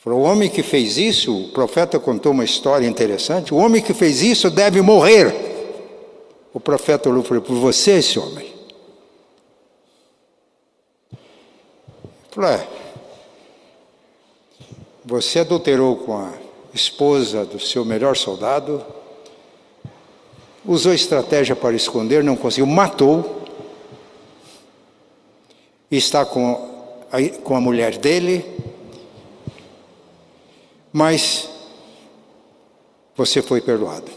Falou: 0.00 0.20
o 0.20 0.22
homem 0.22 0.48
que 0.48 0.62
fez 0.62 0.98
isso, 0.98 1.36
o 1.36 1.48
profeta 1.48 1.98
contou 1.98 2.32
uma 2.32 2.44
história 2.44 2.86
interessante: 2.86 3.52
o 3.52 3.56
homem 3.56 3.82
que 3.82 3.94
fez 3.94 4.22
isso 4.22 4.50
deve 4.50 4.80
morrer. 4.82 5.34
O 6.52 6.60
profeta 6.60 7.08
olhou 7.08 7.22
e 7.22 7.26
falou: 7.26 7.42
por 7.42 7.56
você, 7.56 7.92
esse 7.92 8.18
homem. 8.18 8.54
Falou: 12.30 12.50
é, 12.50 12.66
você 15.04 15.40
adulterou 15.40 15.96
com 15.96 16.16
a 16.16 16.45
esposa 16.76 17.44
do 17.44 17.58
seu 17.58 17.84
melhor 17.84 18.16
soldado, 18.16 18.84
usou 20.64 20.92
estratégia 20.92 21.56
para 21.56 21.74
esconder, 21.74 22.22
não 22.22 22.36
conseguiu, 22.36 22.66
matou, 22.66 23.42
está 25.90 26.24
com 26.24 27.04
a, 27.10 27.40
com 27.42 27.56
a 27.56 27.60
mulher 27.60 27.96
dele, 27.96 28.44
mas 30.92 31.48
você 33.16 33.40
foi 33.40 33.60
perdoado. 33.60 34.10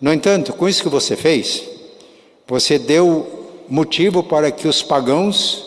No 0.00 0.12
entanto, 0.12 0.52
com 0.52 0.68
isso 0.68 0.82
que 0.82 0.88
você 0.88 1.16
fez, 1.16 1.64
você 2.46 2.78
deu 2.78 3.64
motivo 3.68 4.22
para 4.22 4.52
que 4.52 4.68
os 4.68 4.82
pagãos, 4.82 5.64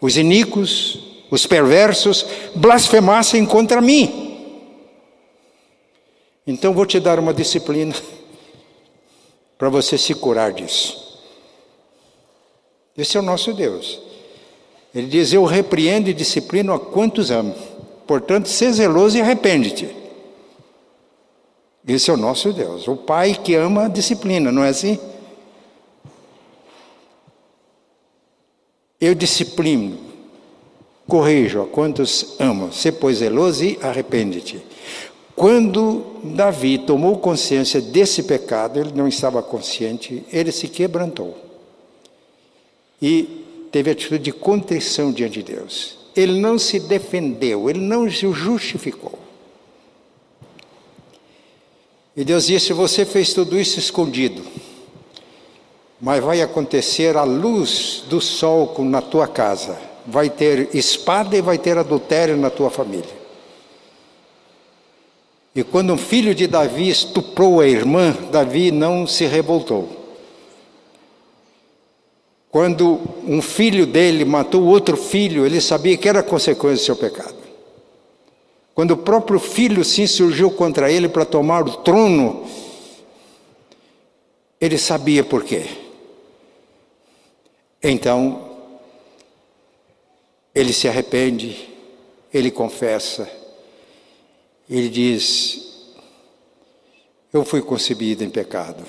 os 0.00 0.16
iníquos, 0.16 1.07
os 1.30 1.46
perversos 1.46 2.24
blasfemassem 2.54 3.44
contra 3.44 3.80
mim. 3.80 4.26
Então 6.46 6.72
vou 6.72 6.86
te 6.86 6.98
dar 6.98 7.18
uma 7.18 7.34
disciplina 7.34 7.94
para 9.58 9.68
você 9.68 9.98
se 9.98 10.14
curar 10.14 10.52
disso. 10.52 11.08
Esse 12.96 13.16
é 13.16 13.20
o 13.20 13.22
nosso 13.22 13.52
Deus. 13.52 14.00
Ele 14.94 15.06
diz: 15.06 15.32
Eu 15.32 15.44
repreendo 15.44 16.08
e 16.08 16.14
disciplino 16.14 16.72
a 16.72 16.80
quantos 16.80 17.30
amo. 17.30 17.54
Portanto, 18.06 18.48
seja 18.48 18.72
zeloso 18.72 19.18
e 19.18 19.20
arrepende-te. 19.20 19.94
Esse 21.86 22.10
é 22.10 22.14
o 22.14 22.16
nosso 22.16 22.52
Deus. 22.52 22.88
O 22.88 22.96
Pai 22.96 23.34
que 23.34 23.54
ama 23.54 23.84
a 23.84 23.88
disciplina, 23.88 24.50
não 24.50 24.64
é 24.64 24.70
assim? 24.70 24.98
Eu 29.00 29.14
disciplino, 29.14 29.96
corrijo 31.08 31.62
a 31.62 31.66
quantos 31.66 32.36
amo. 32.38 32.72
Se 32.72 32.92
pois 32.92 33.18
zeloso 33.18 33.64
e 33.64 33.78
arrepende-te. 33.82 34.62
Quando 35.34 36.04
Davi 36.22 36.78
tomou 36.78 37.18
consciência 37.18 37.80
desse 37.80 38.22
pecado, 38.22 38.78
ele 38.78 38.92
não 38.94 39.08
estava 39.08 39.42
consciente, 39.42 40.24
ele 40.32 40.52
se 40.52 40.68
quebrantou. 40.68 41.36
E 43.02 43.44
teve 43.72 43.90
atitude 43.90 44.22
de 44.22 44.32
contrição 44.32 45.10
diante 45.10 45.42
de 45.42 45.54
Deus. 45.54 45.98
Ele 46.14 46.40
não 46.40 46.58
se 46.58 46.78
defendeu, 46.78 47.68
ele 47.68 47.80
não 47.80 48.08
se 48.10 48.30
justificou. 48.32 49.18
E 52.16 52.24
Deus 52.24 52.46
disse: 52.46 52.72
Você 52.72 53.04
fez 53.04 53.32
tudo 53.32 53.58
isso 53.58 53.78
escondido 53.78 54.42
mas 56.00 56.22
vai 56.22 56.40
acontecer 56.40 57.16
a 57.16 57.24
luz 57.24 58.04
do 58.08 58.20
sol 58.20 58.74
na 58.78 59.02
tua 59.02 59.26
casa. 59.26 59.78
Vai 60.10 60.30
ter 60.30 60.74
espada 60.74 61.36
e 61.36 61.42
vai 61.42 61.58
ter 61.58 61.76
adultério 61.76 62.36
na 62.36 62.48
tua 62.48 62.70
família. 62.70 63.18
E 65.54 65.62
quando 65.62 65.92
um 65.92 65.98
filho 65.98 66.34
de 66.34 66.46
Davi 66.46 66.88
estuprou 66.88 67.60
a 67.60 67.66
irmã, 67.66 68.16
Davi 68.30 68.70
não 68.70 69.06
se 69.06 69.26
revoltou. 69.26 69.88
Quando 72.50 72.98
um 73.26 73.42
filho 73.42 73.86
dele 73.86 74.24
matou 74.24 74.64
outro 74.64 74.96
filho, 74.96 75.44
ele 75.44 75.60
sabia 75.60 75.96
que 75.96 76.08
era 76.08 76.22
consequência 76.22 76.76
do 76.76 76.86
seu 76.86 76.96
pecado. 76.96 77.36
Quando 78.74 78.92
o 78.92 78.96
próprio 78.96 79.38
filho 79.38 79.84
se 79.84 80.02
insurgiu 80.02 80.50
contra 80.50 80.90
ele 80.90 81.08
para 81.08 81.24
tomar 81.24 81.66
o 81.66 81.78
trono, 81.78 82.46
ele 84.60 84.78
sabia 84.78 85.24
por 85.24 85.44
quê. 85.44 85.66
Então, 87.82 88.47
ele 90.58 90.72
se 90.72 90.88
arrepende, 90.88 91.72
ele 92.34 92.50
confessa, 92.50 93.30
ele 94.68 94.88
diz: 94.88 95.94
Eu 97.32 97.44
fui 97.44 97.62
concebido 97.62 98.24
em 98.24 98.30
pecado. 98.30 98.84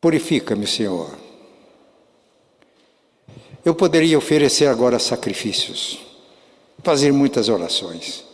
Purifica-me, 0.00 0.64
Senhor. 0.64 1.10
Eu 3.64 3.74
poderia 3.74 4.16
oferecer 4.16 4.66
agora 4.66 5.00
sacrifícios, 5.00 5.98
fazer 6.84 7.12
muitas 7.12 7.48
orações, 7.48 8.24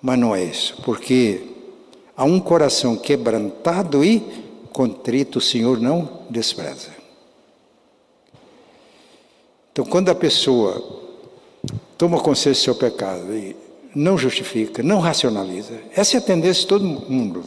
mas 0.00 0.18
não 0.18 0.36
é 0.36 0.44
isso, 0.44 0.76
porque 0.82 1.40
a 2.14 2.24
um 2.24 2.38
coração 2.38 2.98
quebrantado 2.98 4.04
e 4.04 4.44
contrito, 4.74 5.38
o 5.38 5.40
Senhor 5.40 5.80
não 5.80 6.26
despreza. 6.28 6.90
Então, 9.72 9.84
quando 9.84 10.08
a 10.08 10.14
pessoa 10.14 10.82
toma 11.96 12.20
consciência 12.20 12.60
do 12.60 12.64
seu 12.64 12.74
pecado 12.74 13.34
e 13.34 13.56
não 13.94 14.18
justifica, 14.18 14.82
não 14.82 14.98
racionaliza, 14.98 15.80
essa 15.94 16.16
é 16.16 16.18
a 16.18 16.22
tendência 16.22 16.62
de 16.62 16.66
todo 16.66 16.84
mundo. 16.84 17.44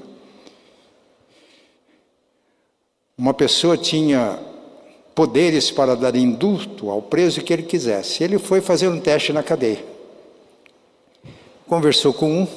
Uma 3.18 3.34
pessoa 3.34 3.78
tinha 3.78 4.40
poderes 5.14 5.70
para 5.70 5.96
dar 5.96 6.16
indulto 6.16 6.90
ao 6.90 7.02
preso 7.02 7.42
que 7.42 7.52
ele 7.52 7.64
quisesse. 7.64 8.24
Ele 8.24 8.40
foi 8.40 8.62
fazer 8.62 8.88
um 8.88 9.02
teste 9.02 9.34
na 9.34 9.44
cadeia. 9.44 9.84
Conversou 11.68 12.14
com 12.14 12.44
um, 12.44 12.48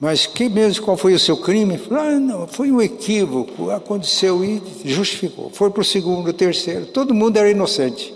mas 0.00 0.26
que 0.26 0.48
mesmo 0.48 0.82
qual 0.86 0.96
foi 0.96 1.12
o 1.12 1.18
seu 1.18 1.36
crime? 1.36 1.76
Falou, 1.76 2.02
ah, 2.02 2.18
não, 2.18 2.48
foi 2.48 2.72
um 2.72 2.80
equívoco, 2.80 3.70
aconteceu 3.70 4.42
e 4.42 4.62
justificou. 4.82 5.50
Foi 5.50 5.70
para 5.70 5.82
o 5.82 5.84
segundo, 5.84 6.32
terceiro, 6.32 6.86
todo 6.86 7.14
mundo 7.14 7.36
era 7.36 7.50
inocente. 7.50 8.14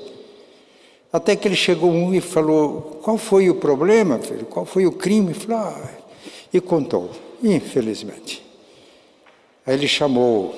Até 1.12 1.36
que 1.36 1.46
ele 1.46 1.54
chegou 1.54 1.92
um 1.92 2.12
e 2.12 2.20
falou: 2.20 2.98
Qual 3.00 3.16
foi 3.16 3.48
o 3.48 3.54
problema, 3.54 4.18
filho? 4.18 4.46
Qual 4.46 4.66
foi 4.66 4.84
o 4.84 4.90
crime? 4.90 5.32
Falou, 5.32 5.62
ah, 5.62 5.90
e 6.52 6.60
contou, 6.60 7.08
infelizmente. 7.40 8.44
Aí 9.64 9.74
ele 9.74 9.86
chamou 9.86 10.52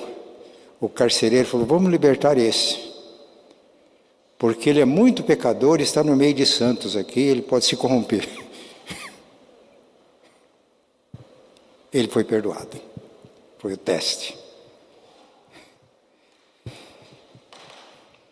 o 0.81 0.89
carcereiro 0.89 1.47
e 1.47 1.51
falou: 1.51 1.67
Vamos 1.67 1.91
libertar 1.91 2.39
esse. 2.39 2.87
Porque 4.39 4.67
ele 4.67 4.79
é 4.79 4.85
muito 4.85 5.23
pecador, 5.23 5.79
está 5.79 6.03
no 6.03 6.15
meio 6.15 6.33
de 6.33 6.45
santos 6.45 6.95
aqui, 6.95 7.19
ele 7.19 7.43
pode 7.43 7.65
se 7.65 7.75
corromper. 7.75 8.27
Ele 11.91 12.07
foi 12.07 12.23
perdoado. 12.23 12.79
Foi 13.59 13.73
o 13.73 13.77
teste. 13.77 14.37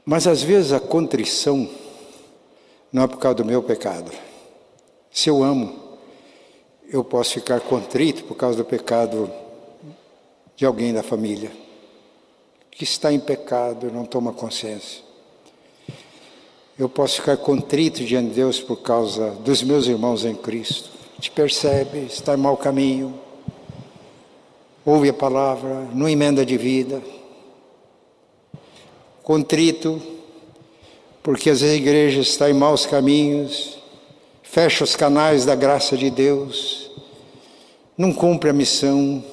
Mas 0.06 0.28
às 0.28 0.44
vezes 0.44 0.72
a 0.72 0.80
contrição 0.80 1.68
não 2.92 3.04
é 3.04 3.08
por 3.08 3.18
causa 3.18 3.38
do 3.38 3.46
meu 3.46 3.64
pecado. 3.64 4.12
Se 5.12 5.30
eu 5.30 5.44
amo, 5.44 5.98
eu 6.88 7.04
posso 7.04 7.34
ficar 7.34 7.60
contrito 7.62 8.24
por 8.26 8.36
causa 8.36 8.58
do 8.58 8.66
pecado 8.66 9.32
de 10.56 10.66
alguém 10.66 10.94
da 10.94 11.02
família 11.02 11.52
que 12.76 12.84
está 12.84 13.12
em 13.12 13.20
pecado, 13.20 13.90
não 13.90 14.06
toma 14.06 14.34
consciência. 14.34 15.02
Eu 16.78 16.90
posso 16.90 17.22
ficar 17.22 17.38
contrito 17.38 18.04
diante 18.04 18.30
de 18.30 18.36
Deus 18.36 18.60
por 18.60 18.82
causa 18.82 19.32
dos 19.32 19.64
meus 19.64 19.88
irmãos 19.88 20.26
em 20.26 20.36
Cristo. 20.36 20.90
Te 21.18 21.32
percebe, 21.32 22.00
está 22.00 22.34
em 22.34 22.38
mau 22.38 22.58
caminho, 22.58 23.18
ouve 24.86 25.10
a 25.10 25.14
palavra, 25.14 25.88
não 25.94 26.08
emenda 26.08 26.46
de 26.46 26.58
vida, 26.58 27.02
contrito, 29.24 30.00
porque 31.24 31.50
as 31.50 31.64
igrejas 31.64 32.28
estão 32.28 32.48
em 32.48 32.54
maus 32.54 32.86
caminhos, 32.86 33.80
fecha 34.44 34.84
os 34.84 34.96
canais 34.96 35.44
da 35.44 35.56
graça 35.56 35.98
de 35.98 36.12
Deus, 36.12 36.92
não 37.98 38.14
cumpre 38.14 38.52
a 38.52 38.54
missão. 38.54 39.24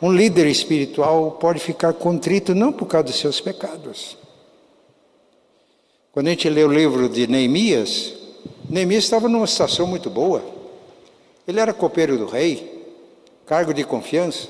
Um 0.00 0.12
líder 0.12 0.48
espiritual 0.48 1.32
pode 1.32 1.60
ficar 1.60 1.92
contrito 1.92 2.52
não 2.52 2.72
por 2.72 2.86
causa 2.86 3.04
dos 3.04 3.20
seus 3.20 3.40
pecados. 3.40 4.16
Quando 6.10 6.26
a 6.26 6.30
gente 6.30 6.48
lê 6.48 6.64
o 6.64 6.72
livro 6.72 7.08
de 7.08 7.28
Neemias, 7.28 8.14
Neemias 8.68 9.04
estava 9.04 9.28
numa 9.28 9.46
situação 9.46 9.86
muito 9.86 10.10
boa. 10.10 10.44
Ele 11.46 11.60
era 11.60 11.72
copeiro 11.72 12.18
do 12.18 12.26
rei, 12.26 12.84
cargo 13.46 13.72
de 13.72 13.84
confiança. 13.84 14.48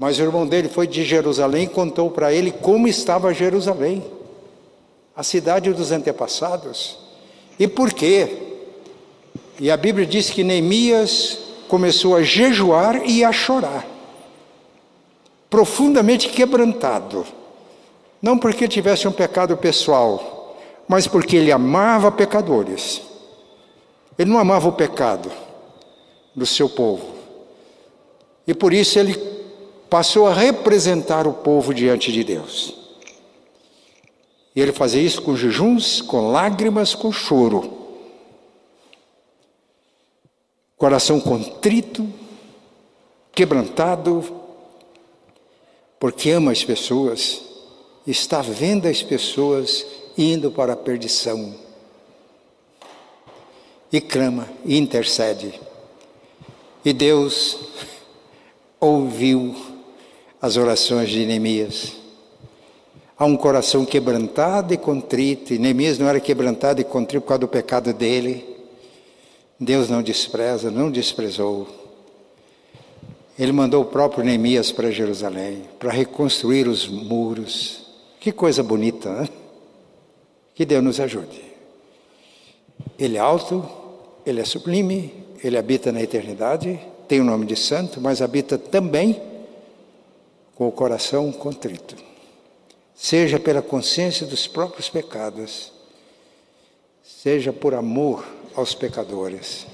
Mas 0.00 0.18
o 0.18 0.22
irmão 0.22 0.46
dele 0.46 0.66
foi 0.66 0.86
de 0.86 1.04
Jerusalém 1.04 1.64
e 1.64 1.68
contou 1.68 2.10
para 2.10 2.32
ele 2.32 2.50
como 2.50 2.88
estava 2.88 3.34
Jerusalém, 3.34 4.02
a 5.14 5.22
cidade 5.22 5.70
dos 5.74 5.92
antepassados. 5.92 6.96
E 7.58 7.68
por 7.68 7.92
quê? 7.92 8.54
E 9.58 9.70
a 9.70 9.76
Bíblia 9.76 10.06
diz 10.06 10.30
que 10.30 10.42
Neemias 10.42 11.38
começou 11.68 12.16
a 12.16 12.22
jejuar 12.22 13.06
e 13.06 13.22
a 13.22 13.30
chorar, 13.30 13.86
profundamente 15.50 16.30
quebrantado. 16.30 17.26
Não 18.22 18.38
porque 18.38 18.66
tivesse 18.66 19.06
um 19.06 19.12
pecado 19.12 19.54
pessoal, 19.58 20.56
mas 20.88 21.06
porque 21.06 21.36
ele 21.36 21.52
amava 21.52 22.10
pecadores. 22.10 23.02
Ele 24.18 24.30
não 24.30 24.38
amava 24.38 24.66
o 24.66 24.72
pecado 24.72 25.30
do 26.34 26.46
seu 26.46 26.70
povo. 26.70 27.04
E 28.46 28.54
por 28.54 28.72
isso 28.72 28.98
ele 28.98 29.39
passou 29.90 30.28
a 30.28 30.32
representar 30.32 31.26
o 31.26 31.32
povo 31.32 31.74
diante 31.74 32.12
de 32.12 32.22
Deus. 32.22 32.72
E 34.54 34.60
ele 34.60 34.72
fazia 34.72 35.02
isso 35.02 35.20
com 35.20 35.36
jejuns, 35.36 36.00
com 36.00 36.30
lágrimas, 36.30 36.94
com 36.94 37.10
choro. 37.10 37.78
Coração 40.76 41.20
contrito, 41.20 42.08
quebrantado, 43.32 44.24
porque 45.98 46.30
ama 46.30 46.52
as 46.52 46.64
pessoas, 46.64 47.42
está 48.06 48.40
vendo 48.40 48.86
as 48.86 49.02
pessoas 49.02 49.84
indo 50.16 50.50
para 50.50 50.72
a 50.72 50.76
perdição. 50.76 51.54
E 53.92 54.00
clama, 54.00 54.48
e 54.64 54.78
intercede. 54.78 55.60
E 56.84 56.92
Deus 56.92 57.58
ouviu 58.80 59.69
as 60.40 60.56
orações 60.56 61.10
de 61.10 61.26
Neemias. 61.26 61.92
Há 63.18 63.26
um 63.26 63.36
coração 63.36 63.84
quebrantado 63.84 64.72
e 64.72 64.78
contrito, 64.78 65.52
e 65.52 65.58
Neemias 65.58 65.98
não 65.98 66.08
era 66.08 66.18
quebrantado 66.18 66.80
e 66.80 66.84
contrito 66.84 67.22
por 67.22 67.28
causa 67.28 67.40
do 67.40 67.48
pecado 67.48 67.92
dele. 67.92 68.46
Deus 69.58 69.90
não 69.90 70.02
despreza, 70.02 70.70
não 70.70 70.90
desprezou. 70.90 71.68
Ele 73.38 73.52
mandou 73.52 73.82
o 73.82 73.86
próprio 73.86 74.24
Neemias 74.24 74.72
para 74.72 74.90
Jerusalém, 74.90 75.64
para 75.78 75.90
reconstruir 75.90 76.66
os 76.66 76.88
muros. 76.88 77.86
Que 78.18 78.32
coisa 78.32 78.62
bonita, 78.62 79.12
né? 79.12 79.28
Que 80.54 80.64
Deus 80.64 80.82
nos 80.82 80.98
ajude. 81.00 81.42
Ele 82.98 83.18
é 83.18 83.20
alto, 83.20 83.66
ele 84.24 84.40
é 84.40 84.44
sublime, 84.44 85.12
ele 85.44 85.58
habita 85.58 85.92
na 85.92 86.02
eternidade, 86.02 86.80
tem 87.06 87.20
o 87.20 87.24
nome 87.24 87.44
de 87.44 87.56
santo, 87.56 88.00
mas 88.00 88.22
habita 88.22 88.56
também 88.56 89.29
com 90.60 90.68
o 90.68 90.72
coração 90.72 91.32
contrito. 91.32 91.96
Seja 92.94 93.40
pela 93.40 93.62
consciência 93.62 94.26
dos 94.26 94.46
próprios 94.46 94.90
pecados, 94.90 95.72
seja 97.02 97.50
por 97.50 97.72
amor 97.72 98.26
aos 98.54 98.74
pecadores. 98.74 99.66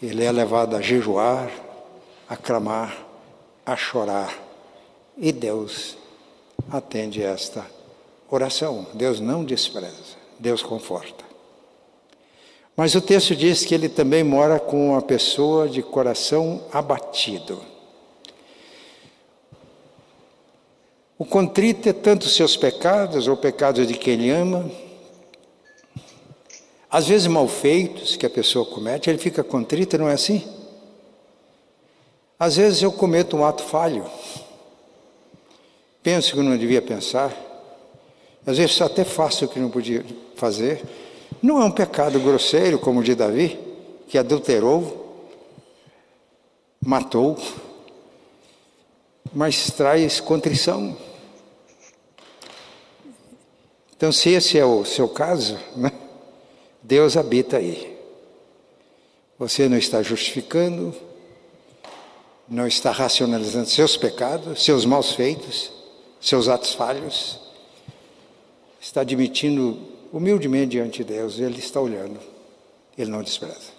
Ele 0.00 0.24
é 0.24 0.30
levado 0.30 0.76
a 0.76 0.80
jejuar, 0.80 1.50
a 2.28 2.36
clamar, 2.36 3.04
a 3.66 3.74
chorar. 3.74 4.32
E 5.16 5.32
Deus 5.32 5.98
atende 6.70 7.20
esta 7.20 7.66
oração. 8.30 8.86
Deus 8.94 9.18
não 9.18 9.44
despreza, 9.44 10.14
Deus 10.38 10.62
conforta. 10.62 11.24
Mas 12.76 12.94
o 12.94 13.00
texto 13.00 13.34
diz 13.34 13.64
que 13.64 13.74
ele 13.74 13.88
também 13.88 14.22
mora 14.22 14.60
com 14.60 14.90
uma 14.90 15.02
pessoa 15.02 15.68
de 15.68 15.82
coração 15.82 16.62
abatido. 16.72 17.60
O 21.18 21.24
contrito 21.24 21.88
é 21.88 21.92
tanto 21.92 22.28
seus 22.28 22.56
pecados 22.56 23.26
ou 23.26 23.36
pecados 23.36 23.88
de 23.88 23.94
quem 23.94 24.14
ele 24.14 24.30
ama, 24.30 24.70
às 26.88 27.08
vezes 27.08 27.26
mal 27.26 27.48
feitos 27.48 28.14
que 28.14 28.24
a 28.24 28.30
pessoa 28.30 28.64
comete, 28.64 29.10
ele 29.10 29.18
fica 29.18 29.42
contrito, 29.42 29.98
não 29.98 30.08
é 30.08 30.12
assim? 30.12 30.46
Às 32.38 32.56
vezes 32.56 32.82
eu 32.82 32.92
cometo 32.92 33.36
um 33.36 33.44
ato 33.44 33.64
falho, 33.64 34.06
penso 36.04 36.34
que 36.34 36.40
não 36.40 36.56
devia 36.56 36.80
pensar, 36.80 37.36
às 38.46 38.56
vezes 38.56 38.80
até 38.80 39.02
faço 39.02 39.44
o 39.44 39.48
que 39.48 39.58
não 39.58 39.70
podia 39.70 40.06
fazer. 40.36 40.82
Não 41.42 41.60
é 41.60 41.64
um 41.64 41.70
pecado 41.70 42.18
grosseiro, 42.20 42.78
como 42.78 43.00
o 43.00 43.04
de 43.04 43.14
Davi, 43.14 43.58
que 44.08 44.16
adulterou, 44.16 45.26
matou, 46.80 47.36
mas 49.34 49.70
traz 49.72 50.20
contrição. 50.20 51.07
Então, 53.98 54.12
se 54.12 54.30
esse 54.30 54.56
é 54.56 54.64
o 54.64 54.84
seu 54.84 55.08
caso, 55.08 55.58
né, 55.74 55.90
Deus 56.80 57.16
habita 57.16 57.56
aí. 57.56 57.98
Você 59.36 59.68
não 59.68 59.76
está 59.76 60.04
justificando, 60.04 60.94
não 62.48 62.68
está 62.68 62.92
racionalizando 62.92 63.68
seus 63.68 63.96
pecados, 63.96 64.62
seus 64.62 64.84
maus 64.84 65.10
feitos, 65.10 65.72
seus 66.20 66.46
atos 66.46 66.74
falhos. 66.74 67.40
Está 68.80 69.00
admitindo 69.00 69.76
humildemente 70.12 70.70
diante 70.70 70.98
de 70.98 71.14
Deus, 71.14 71.40
Ele 71.40 71.58
está 71.58 71.80
olhando, 71.80 72.20
Ele 72.96 73.10
não 73.10 73.20
despreza. 73.24 73.72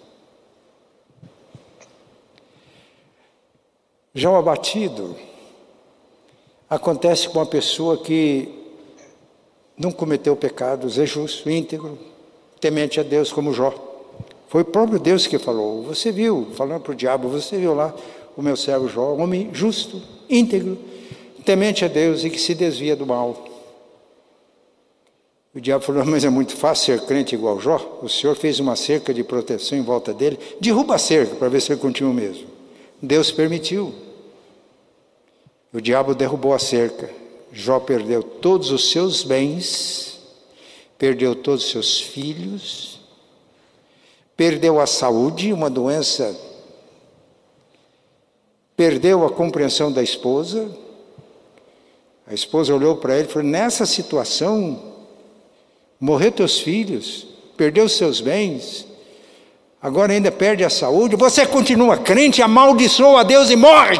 Já 4.14 4.30
o 4.30 4.36
abatido 4.36 5.16
acontece 6.68 7.26
com 7.26 7.38
uma 7.38 7.46
pessoa 7.46 8.02
que 8.02 8.59
não 9.80 9.90
cometeu 9.90 10.36
pecados, 10.36 10.98
é 10.98 11.06
justo, 11.06 11.48
íntegro, 11.48 11.98
temente 12.60 13.00
a 13.00 13.02
Deus 13.02 13.32
como 13.32 13.50
Jó. 13.50 13.72
Foi 14.46 14.60
o 14.60 14.64
próprio 14.66 14.98
Deus 14.98 15.26
que 15.26 15.38
falou. 15.38 15.82
Você 15.84 16.12
viu, 16.12 16.48
falando 16.54 16.82
para 16.82 16.92
o 16.92 16.94
diabo, 16.94 17.30
você 17.30 17.56
viu 17.56 17.72
lá 17.74 17.94
o 18.36 18.42
meu 18.42 18.56
servo 18.56 18.88
Jó, 18.88 19.14
homem 19.14 19.48
justo, 19.54 20.02
íntegro, 20.28 20.76
temente 21.46 21.82
a 21.82 21.88
Deus 21.88 22.24
e 22.24 22.28
que 22.28 22.38
se 22.38 22.54
desvia 22.54 22.94
do 22.94 23.06
mal. 23.06 23.42
O 25.54 25.60
diabo 25.60 25.82
falou: 25.82 26.04
Mas 26.04 26.24
é 26.24 26.28
muito 26.28 26.54
fácil 26.54 26.98
ser 26.98 27.06
crente 27.06 27.34
igual 27.34 27.58
Jó. 27.58 28.00
O 28.02 28.08
Senhor 28.08 28.36
fez 28.36 28.60
uma 28.60 28.76
cerca 28.76 29.14
de 29.14 29.24
proteção 29.24 29.78
em 29.78 29.82
volta 29.82 30.12
dele. 30.12 30.38
Derruba 30.60 30.96
a 30.96 30.98
cerca 30.98 31.36
para 31.36 31.48
ver 31.48 31.62
se 31.62 31.72
ele 31.72 31.80
continua 31.80 32.12
mesmo. 32.12 32.46
Deus 33.00 33.32
permitiu. 33.32 33.94
O 35.72 35.80
diabo 35.80 36.14
derrubou 36.14 36.52
a 36.52 36.58
cerca. 36.58 37.19
Jó 37.52 37.80
perdeu 37.80 38.22
todos 38.22 38.70
os 38.70 38.90
seus 38.90 39.24
bens, 39.24 40.20
perdeu 40.96 41.34
todos 41.34 41.64
os 41.64 41.70
seus 41.70 42.00
filhos, 42.00 43.00
perdeu 44.36 44.80
a 44.80 44.86
saúde, 44.86 45.52
uma 45.52 45.68
doença, 45.68 46.38
perdeu 48.76 49.26
a 49.26 49.30
compreensão 49.30 49.90
da 49.90 50.02
esposa. 50.02 50.70
A 52.26 52.32
esposa 52.32 52.74
olhou 52.74 52.96
para 52.96 53.18
ele 53.18 53.28
e 53.28 53.32
falou: 53.32 53.48
Nessa 53.48 53.84
situação, 53.84 54.94
morreu 55.98 56.30
teus 56.30 56.60
filhos, 56.60 57.26
perdeu 57.56 57.88
seus 57.88 58.20
bens, 58.20 58.86
agora 59.82 60.12
ainda 60.12 60.30
perde 60.30 60.64
a 60.64 60.70
saúde, 60.70 61.16
você 61.16 61.44
continua 61.44 61.98
crente, 61.98 62.40
amaldiçoa 62.40 63.20
a 63.20 63.24
Deus 63.24 63.50
e 63.50 63.56
morre. 63.56 63.98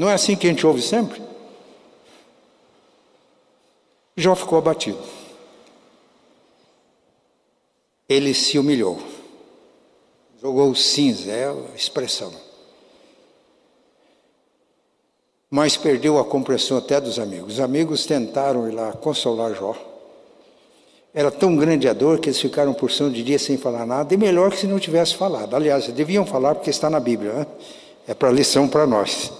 Não 0.00 0.08
é 0.08 0.14
assim 0.14 0.34
que 0.34 0.46
a 0.46 0.50
gente 0.50 0.66
ouve 0.66 0.80
sempre? 0.80 1.20
Jó 4.16 4.34
ficou 4.34 4.56
abatido. 4.56 4.98
Ele 8.08 8.32
se 8.32 8.58
humilhou. 8.58 8.98
Jogou 10.40 10.74
cinza, 10.74 11.30
é 11.30 11.48
a 11.48 11.76
expressão. 11.76 12.32
Mas 15.50 15.76
perdeu 15.76 16.18
a 16.18 16.24
compreensão 16.24 16.78
até 16.78 16.98
dos 16.98 17.18
amigos. 17.18 17.54
Os 17.54 17.60
amigos 17.60 18.06
tentaram 18.06 18.66
ir 18.70 18.72
lá 18.72 18.92
consolar 18.92 19.54
Jó. 19.54 19.76
Era 21.12 21.30
tão 21.30 21.54
grande 21.54 21.86
a 21.86 21.92
dor 21.92 22.20
que 22.20 22.30
eles 22.30 22.40
ficaram 22.40 22.72
por 22.72 22.90
cima 22.90 23.10
de 23.10 23.22
dia 23.22 23.38
sem 23.38 23.58
falar 23.58 23.84
nada, 23.84 24.14
e 24.14 24.16
melhor 24.16 24.50
que 24.50 24.60
se 24.60 24.66
não 24.66 24.78
tivesse 24.78 25.14
falado. 25.14 25.54
Aliás, 25.54 25.88
deviam 25.88 26.24
falar 26.24 26.54
porque 26.54 26.70
está 26.70 26.88
na 26.88 27.00
Bíblia, 27.00 27.34
né? 27.34 27.46
é 28.08 28.14
para 28.14 28.30
lição 28.30 28.66
para 28.66 28.86
nós 28.86 29.30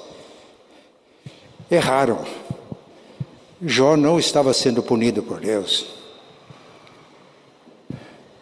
erraram. 1.70 2.24
Jó 3.62 3.96
não 3.96 4.18
estava 4.18 4.52
sendo 4.52 4.82
punido 4.82 5.22
por 5.22 5.40
Deus. 5.40 5.86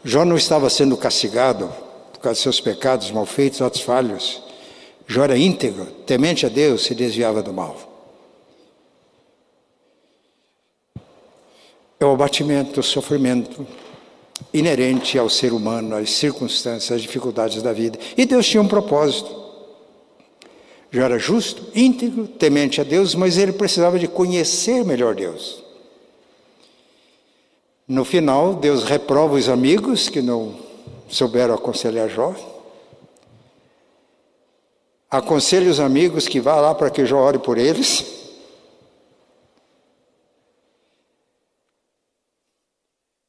Jó 0.04 0.24
não 0.24 0.36
estava 0.36 0.70
sendo 0.70 0.96
castigado 0.96 1.72
por 2.12 2.20
causa 2.20 2.36
de 2.36 2.42
seus 2.42 2.60
pecados, 2.60 3.10
malfeitos, 3.10 3.60
atos 3.60 3.80
falhos. 3.80 4.42
Jó 5.06 5.24
era 5.24 5.36
íntegro, 5.36 5.86
temente 6.06 6.46
a 6.46 6.48
Deus, 6.48 6.84
se 6.84 6.94
desviava 6.94 7.42
do 7.42 7.52
mal. 7.52 7.76
É 12.00 12.04
o 12.04 12.12
abatimento, 12.12 12.78
o 12.78 12.82
sofrimento 12.82 13.66
inerente 14.54 15.18
ao 15.18 15.28
ser 15.28 15.52
humano, 15.52 15.96
às 15.96 16.10
circunstâncias, 16.10 16.92
às 16.92 17.02
dificuldades 17.02 17.60
da 17.60 17.72
vida. 17.72 17.98
E 18.16 18.24
Deus 18.24 18.46
tinha 18.46 18.62
um 18.62 18.68
propósito 18.68 19.37
já 20.90 21.04
era 21.04 21.18
justo, 21.18 21.66
íntegro, 21.74 22.26
temente 22.26 22.80
a 22.80 22.84
Deus, 22.84 23.14
mas 23.14 23.36
ele 23.36 23.52
precisava 23.52 23.98
de 23.98 24.08
conhecer 24.08 24.84
melhor 24.84 25.14
Deus. 25.14 25.62
No 27.86 28.04
final, 28.04 28.54
Deus 28.54 28.84
reprova 28.84 29.34
os 29.34 29.48
amigos 29.48 30.08
que 30.08 30.20
não 30.20 30.58
souberam 31.08 31.54
aconselhar 31.54 32.08
Jó. 32.08 32.34
Aconselha 35.10 35.70
os 35.70 35.80
amigos 35.80 36.28
que 36.28 36.40
vá 36.40 36.56
lá 36.56 36.74
para 36.74 36.90
que 36.90 37.06
Jó 37.06 37.18
ore 37.18 37.38
por 37.38 37.56
eles. 37.56 38.04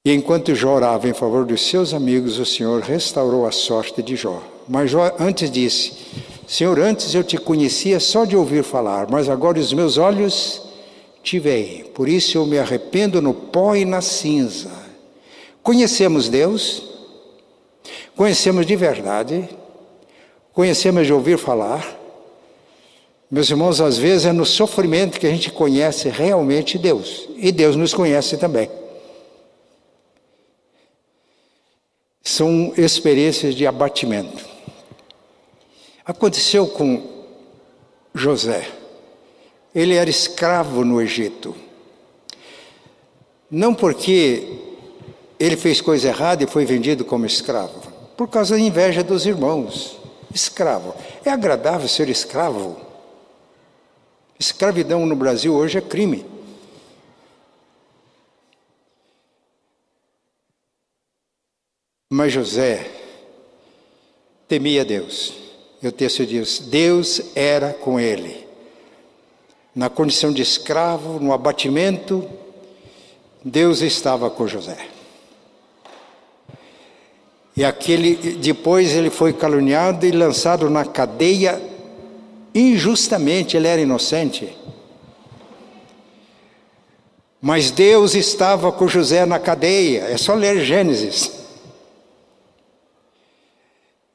E 0.06 0.14
enquanto 0.14 0.56
Jó 0.56 0.76
orava 0.76 1.08
em 1.08 1.14
favor 1.14 1.46
dos 1.46 1.62
seus 1.62 1.94
amigos, 1.94 2.38
o 2.38 2.46
Senhor 2.46 2.82
restaurou 2.82 3.46
a 3.46 3.52
sorte 3.52 4.02
de 4.02 4.16
Jó. 4.16 4.42
Mas 4.68 4.92
Jó 4.92 5.14
antes 5.20 5.50
disse: 5.52 5.94
Senhor, 6.50 6.80
antes 6.80 7.14
eu 7.14 7.24
te 7.24 7.38
conhecia 7.38 8.00
só 8.00 8.26
de 8.26 8.36
ouvir 8.36 8.64
falar, 8.64 9.08
mas 9.08 9.30
agora 9.30 9.60
os 9.60 9.72
meus 9.72 10.00
olhos 10.00 10.64
te 11.22 11.38
veem. 11.38 11.84
Por 11.84 12.10
isso 12.10 12.40
eu 12.40 12.46
me 12.48 12.58
arrependo 12.58 13.22
no 13.22 13.36
pó 13.36 13.76
e 13.76 13.86
na 13.86 14.02
cinza. 14.02 14.72
Conhecemos 15.62 16.28
Deus, 16.28 16.82
conhecemos 18.16 18.66
de 18.66 18.76
verdade, 18.76 19.48
conhecemos 20.52 21.06
de 21.06 21.14
ouvir 21.14 21.38
falar. 21.38 21.96
Meus 23.30 23.48
irmãos, 23.52 23.80
às 23.80 24.00
vezes 24.00 24.26
é 24.26 24.34
no 24.34 24.44
sofrimento 24.44 25.20
que 25.20 25.28
a 25.28 25.30
gente 25.30 25.52
conhece 25.52 26.10
realmente 26.10 26.80
Deus, 26.80 27.30
e 27.38 27.52
Deus 27.52 27.76
nos 27.76 27.94
conhece 27.94 28.38
também. 28.38 28.72
São 32.24 32.74
experiências 32.76 33.54
de 33.54 33.68
abatimento. 33.68 34.49
Aconteceu 36.10 36.66
com 36.66 37.08
José. 38.16 38.68
Ele 39.76 39.94
era 39.94 40.10
escravo 40.10 40.84
no 40.84 41.00
Egito. 41.00 41.56
Não 43.48 43.76
porque 43.76 44.58
ele 45.40 45.56
fez 45.56 45.80
coisa 45.82 46.08
errada 46.08 46.44
e 46.44 46.48
foi 46.48 46.66
vendido 46.66 47.06
como 47.06 47.28
escravo, 47.28 47.80
por 48.18 48.28
causa 48.28 48.56
da 48.56 48.60
inveja 48.60 49.04
dos 49.04 49.28
irmãos. 49.28 50.00
Escravo. 50.34 50.96
É 51.24 51.30
agradável 51.30 51.88
ser 51.88 52.10
escravo? 52.10 52.82
Escravidão 54.40 55.06
no 55.06 55.16
Brasil 55.16 55.54
hoje 55.54 55.78
é 55.78 55.82
crime. 55.82 56.26
Mas 62.10 62.34
José 62.34 62.90
temia 64.48 64.84
Deus. 64.84 65.49
E 65.82 65.88
o 65.88 65.92
texto 65.92 66.26
diz: 66.26 66.60
Deus 66.60 67.22
era 67.36 67.74
com 67.74 68.00
ele. 68.00 68.48
Na 69.74 69.90
condição 69.90 70.32
de 70.32 70.42
escravo, 70.42 71.20
no 71.20 71.32
abatimento, 71.32 72.28
Deus 73.44 73.82
estava 73.82 74.30
com 74.30 74.48
José. 74.48 74.78
E 77.56 77.64
aquele 77.64 78.16
depois 78.38 78.94
ele 78.94 79.10
foi 79.10 79.34
caluniado 79.34 80.06
e 80.06 80.12
lançado 80.12 80.70
na 80.70 80.86
cadeia 80.86 81.62
injustamente, 82.54 83.56
ele 83.56 83.68
era 83.68 83.82
inocente. 83.82 84.56
Mas 87.42 87.72
Deus 87.72 88.16
estava 88.16 88.72
com 88.72 88.88
José 88.88 89.26
na 89.26 89.40
cadeia, 89.40 90.06
é 90.10 90.18
só 90.18 90.34
ler 90.34 90.64
Gênesis. 90.64 91.39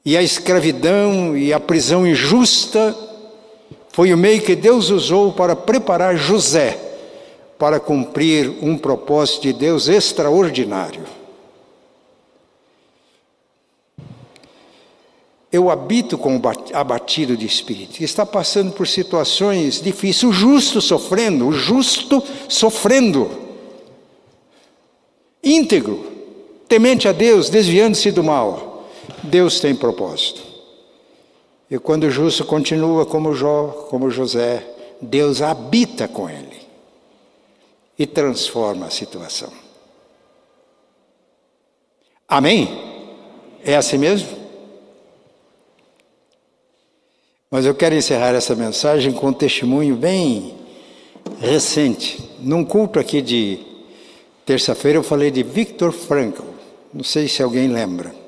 E 0.05 0.15
a 0.15 0.21
escravidão 0.21 1.35
e 1.35 1.51
a 1.51 1.59
prisão 1.59 2.05
injusta 2.05 2.95
foi 3.91 4.13
o 4.13 4.17
meio 4.17 4.41
que 4.41 4.55
Deus 4.55 4.91
usou 4.91 5.33
para 5.33 5.55
preparar 5.55 6.15
José 6.15 6.85
para 7.57 7.79
cumprir 7.79 8.49
um 8.61 8.77
propósito 8.77 9.43
de 9.43 9.53
Deus 9.53 9.87
extraordinário. 9.87 11.03
Eu 15.51 15.69
habito 15.69 16.17
com 16.17 16.35
o 16.35 16.41
abatido 16.73 17.37
de 17.37 17.45
espírito, 17.45 18.03
está 18.03 18.25
passando 18.25 18.73
por 18.73 18.85
situações 18.85 19.81
difíceis, 19.81 20.23
o 20.23 20.33
justo 20.33 20.81
sofrendo, 20.81 21.47
o 21.47 21.53
justo 21.53 22.21
sofrendo, 22.49 23.31
íntegro, 25.41 26.05
temente 26.67 27.07
a 27.07 27.13
Deus, 27.13 27.49
desviando-se 27.49 28.11
do 28.11 28.21
mal. 28.21 28.74
Deus 29.25 29.59
tem 29.59 29.75
propósito. 29.75 30.41
E 31.69 31.77
quando 31.79 32.05
o 32.05 32.11
justo 32.11 32.45
continua 32.45 33.05
como 33.05 33.33
Jó, 33.33 33.87
como 33.89 34.09
José, 34.09 34.65
Deus 35.01 35.41
habita 35.41 36.07
com 36.07 36.29
ele 36.29 36.61
e 37.97 38.05
transforma 38.05 38.85
a 38.85 38.89
situação. 38.91 39.51
Amém? 42.27 42.69
É 43.63 43.75
assim 43.75 43.97
mesmo? 43.97 44.45
Mas 47.49 47.65
eu 47.65 47.73
quero 47.73 47.95
encerrar 47.95 48.33
essa 48.33 48.55
mensagem 48.55 49.11
com 49.11 49.27
um 49.27 49.33
testemunho 49.33 49.95
bem 49.95 50.55
recente. 51.39 52.21
Num 52.39 52.65
culto 52.65 52.99
aqui 52.99 53.21
de 53.21 53.59
terça-feira 54.45 54.99
eu 54.99 55.03
falei 55.03 55.31
de 55.31 55.43
Viktor 55.43 55.91
Frankl. 55.91 56.43
Não 56.93 57.03
sei 57.03 57.27
se 57.27 57.41
alguém 57.41 57.67
lembra. 57.67 58.24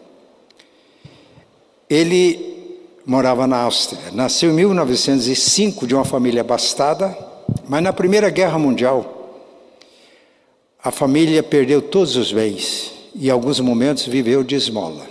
Ele 1.89 2.57
morava 3.05 3.47
na 3.47 3.61
Áustria. 3.61 4.11
Nasceu 4.11 4.51
em 4.51 4.53
1905 4.53 5.87
de 5.87 5.95
uma 5.95 6.03
família 6.03 6.41
abastada, 6.41 7.17
mas 7.67 7.81
na 7.81 7.93
Primeira 7.93 8.29
Guerra 8.29 8.59
Mundial 8.59 9.13
a 10.83 10.91
família 10.91 11.41
perdeu 11.41 11.81
todos 11.81 12.15
os 12.15 12.31
bens 12.31 12.93
e 13.15 13.27
em 13.27 13.29
alguns 13.29 13.59
momentos 13.59 14.05
viveu 14.05 14.43
de 14.43 14.55
esmola. 14.55 15.07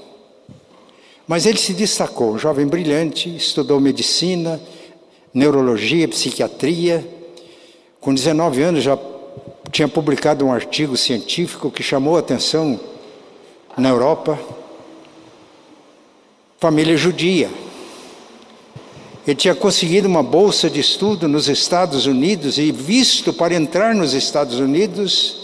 Mas 1.26 1.44
ele 1.44 1.58
se 1.58 1.72
destacou, 1.72 2.32
um 2.32 2.38
jovem 2.38 2.66
brilhante, 2.66 3.34
estudou 3.34 3.80
medicina, 3.80 4.60
neurologia, 5.34 6.06
psiquiatria. 6.06 7.06
Com 8.00 8.14
19 8.14 8.62
anos 8.62 8.84
já 8.84 8.96
tinha 9.72 9.88
publicado 9.88 10.46
um 10.46 10.52
artigo 10.52 10.96
científico 10.96 11.70
que 11.70 11.82
chamou 11.82 12.16
a 12.16 12.20
atenção 12.20 12.78
na 13.76 13.88
Europa. 13.88 14.38
Família 16.66 16.96
judia. 16.96 17.48
Ele 19.24 19.36
tinha 19.36 19.54
conseguido 19.54 20.08
uma 20.08 20.20
bolsa 20.20 20.68
de 20.68 20.80
estudo 20.80 21.28
nos 21.28 21.48
Estados 21.48 22.06
Unidos 22.06 22.58
e 22.58 22.72
visto 22.72 23.32
para 23.32 23.54
entrar 23.54 23.94
nos 23.94 24.14
Estados 24.14 24.58
Unidos 24.58 25.36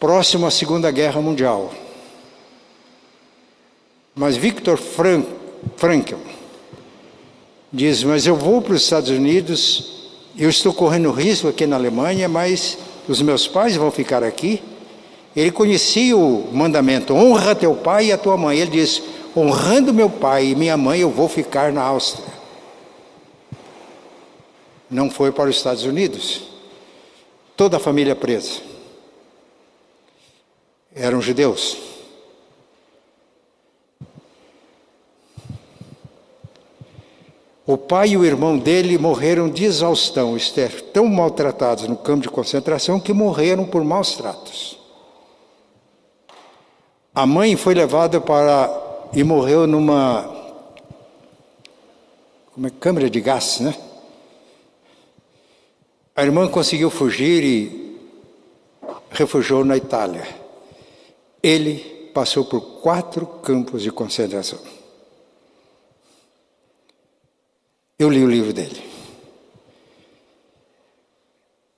próximo 0.00 0.48
à 0.48 0.50
Segunda 0.50 0.90
Guerra 0.90 1.20
Mundial. 1.20 1.72
Mas 4.16 4.36
Victor 4.36 4.76
Frank, 4.76 6.16
diz: 7.72 8.02
Mas 8.02 8.26
eu 8.26 8.34
vou 8.34 8.60
para 8.60 8.74
os 8.74 8.82
Estados 8.82 9.10
Unidos, 9.10 10.08
eu 10.36 10.50
estou 10.50 10.74
correndo 10.74 11.12
risco 11.12 11.46
aqui 11.46 11.68
na 11.68 11.76
Alemanha, 11.76 12.28
mas 12.28 12.78
os 13.06 13.22
meus 13.22 13.46
pais 13.46 13.76
vão 13.76 13.92
ficar 13.92 14.24
aqui. 14.24 14.60
Ele 15.36 15.52
conhecia 15.52 16.16
o 16.16 16.48
mandamento: 16.52 17.14
honra 17.14 17.54
teu 17.54 17.76
pai 17.76 18.06
e 18.06 18.12
a 18.12 18.18
tua 18.18 18.36
mãe. 18.36 18.58
Ele 18.58 18.72
diz: 18.72 19.00
honrando 19.36 19.92
meu 19.92 20.10
pai 20.10 20.46
e 20.46 20.54
minha 20.54 20.76
mãe, 20.76 21.00
eu 21.00 21.10
vou 21.10 21.28
ficar 21.28 21.72
na 21.72 21.82
Áustria. 21.82 22.38
Não 24.90 25.10
foi 25.10 25.30
para 25.30 25.50
os 25.50 25.56
Estados 25.56 25.84
Unidos. 25.84 26.42
Toda 27.56 27.76
a 27.76 27.80
família 27.80 28.16
presa. 28.16 28.60
Eram 30.94 31.20
judeus. 31.20 31.76
O 37.66 37.76
pai 37.76 38.10
e 38.10 38.16
o 38.16 38.24
irmão 38.24 38.56
dele 38.56 38.96
morreram 38.96 39.46
de 39.46 39.64
exaustão, 39.66 40.34
Esther, 40.38 40.80
tão 40.90 41.04
maltratados 41.04 41.86
no 41.86 41.98
campo 41.98 42.22
de 42.22 42.30
concentração 42.30 42.98
que 42.98 43.12
morreram 43.12 43.66
por 43.66 43.84
maus 43.84 44.16
tratos. 44.16 44.78
A 47.14 47.26
mãe 47.26 47.56
foi 47.56 47.74
levada 47.74 48.22
para 48.22 48.87
e 49.12 49.24
morreu 49.24 49.66
numa 49.66 50.38
como 52.52 52.66
é, 52.66 52.70
câmara 52.70 53.08
de 53.08 53.20
gás, 53.20 53.60
né? 53.60 53.74
A 56.16 56.24
irmã 56.24 56.48
conseguiu 56.48 56.90
fugir 56.90 57.44
e 57.44 58.00
refugiou 59.10 59.64
na 59.64 59.76
Itália. 59.76 60.26
Ele 61.40 62.10
passou 62.12 62.44
por 62.44 62.80
quatro 62.80 63.24
campos 63.24 63.82
de 63.82 63.92
concentração. 63.92 64.58
Eu 67.96 68.10
li 68.10 68.24
o 68.24 68.28
livro 68.28 68.52
dele. 68.52 68.82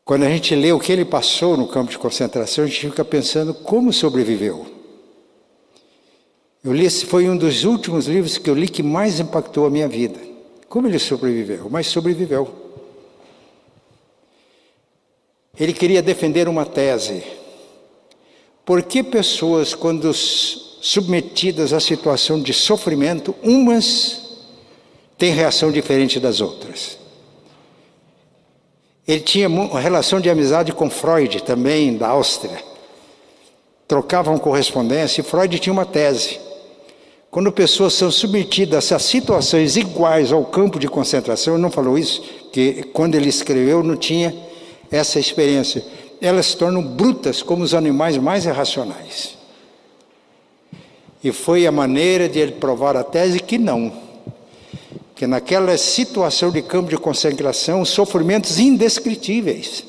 Quando 0.02 0.24
a 0.24 0.30
gente 0.30 0.54
lê 0.54 0.72
o 0.72 0.80
que 0.80 0.92
ele 0.92 1.04
passou 1.04 1.58
no 1.58 1.68
campo 1.68 1.90
de 1.90 1.98
concentração, 1.98 2.64
a 2.64 2.66
gente 2.66 2.88
fica 2.88 3.04
pensando 3.04 3.52
como 3.52 3.92
sobreviveu. 3.92 4.79
Eu 6.62 6.72
li, 6.72 6.88
foi 6.90 7.28
um 7.28 7.36
dos 7.36 7.64
últimos 7.64 8.06
livros 8.06 8.36
que 8.36 8.50
eu 8.50 8.54
li 8.54 8.68
que 8.68 8.82
mais 8.82 9.18
impactou 9.18 9.66
a 9.66 9.70
minha 9.70 9.88
vida. 9.88 10.20
Como 10.68 10.86
ele 10.86 10.98
sobreviveu? 10.98 11.68
Mas 11.70 11.86
sobreviveu. 11.86 12.48
Ele 15.58 15.72
queria 15.72 16.02
defender 16.02 16.48
uma 16.48 16.64
tese. 16.64 17.22
Por 18.64 18.82
que 18.82 19.02
pessoas, 19.02 19.74
quando 19.74 20.12
submetidas 20.14 21.72
à 21.72 21.80
situação 21.80 22.40
de 22.40 22.52
sofrimento, 22.54 23.34
umas 23.42 24.30
tem 25.20 25.34
reação 25.34 25.70
diferente 25.70 26.18
das 26.18 26.40
outras. 26.40 26.98
Ele 29.06 29.20
tinha 29.20 29.48
uma 29.48 29.78
relação 29.78 30.18
de 30.18 30.30
amizade 30.30 30.72
com 30.72 30.88
Freud, 30.88 31.42
também 31.42 31.94
da 31.94 32.08
Áustria. 32.08 32.64
Trocavam 33.86 34.38
correspondência 34.38 35.20
e 35.20 35.24
Freud 35.24 35.58
tinha 35.58 35.74
uma 35.74 35.84
tese. 35.84 36.40
Quando 37.30 37.52
pessoas 37.52 37.92
são 37.92 38.10
submetidas 38.10 38.90
a 38.90 38.98
situações 38.98 39.76
iguais 39.76 40.32
ao 40.32 40.44
campo 40.44 40.78
de 40.78 40.88
concentração, 40.88 41.54
ele 41.54 41.62
não 41.62 41.70
falou 41.70 41.96
isso, 41.96 42.22
que 42.52 42.82
quando 42.92 43.14
ele 43.14 43.28
escreveu 43.28 43.82
não 43.82 43.96
tinha 43.96 44.34
essa 44.90 45.20
experiência. 45.20 45.84
Elas 46.20 46.46
se 46.46 46.56
tornam 46.56 46.82
brutas 46.82 47.42
como 47.42 47.62
os 47.62 47.72
animais 47.72 48.16
mais 48.18 48.44
irracionais. 48.44 49.38
E 51.22 51.30
foi 51.30 51.66
a 51.66 51.72
maneira 51.72 52.28
de 52.28 52.38
ele 52.38 52.52
provar 52.52 52.96
a 52.96 53.04
tese 53.04 53.38
que 53.38 53.58
não 53.58 54.10
que 55.20 55.26
naquela 55.26 55.76
situação 55.76 56.50
de 56.50 56.62
campo 56.62 56.88
de 56.88 56.96
consagração, 56.96 57.84
sofrimentos 57.84 58.58
indescritíveis. 58.58 59.84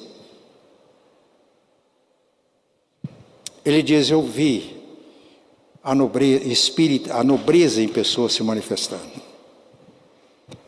Ele 3.64 3.82
diz: 3.82 4.10
Eu 4.10 4.22
vi 4.22 4.81
a 5.84 5.96
nobreza, 5.96 6.46
espírito, 6.46 7.12
a 7.12 7.24
nobreza 7.24 7.82
em 7.82 7.88
pessoas 7.88 8.34
se 8.34 8.44
manifestando. 8.44 9.32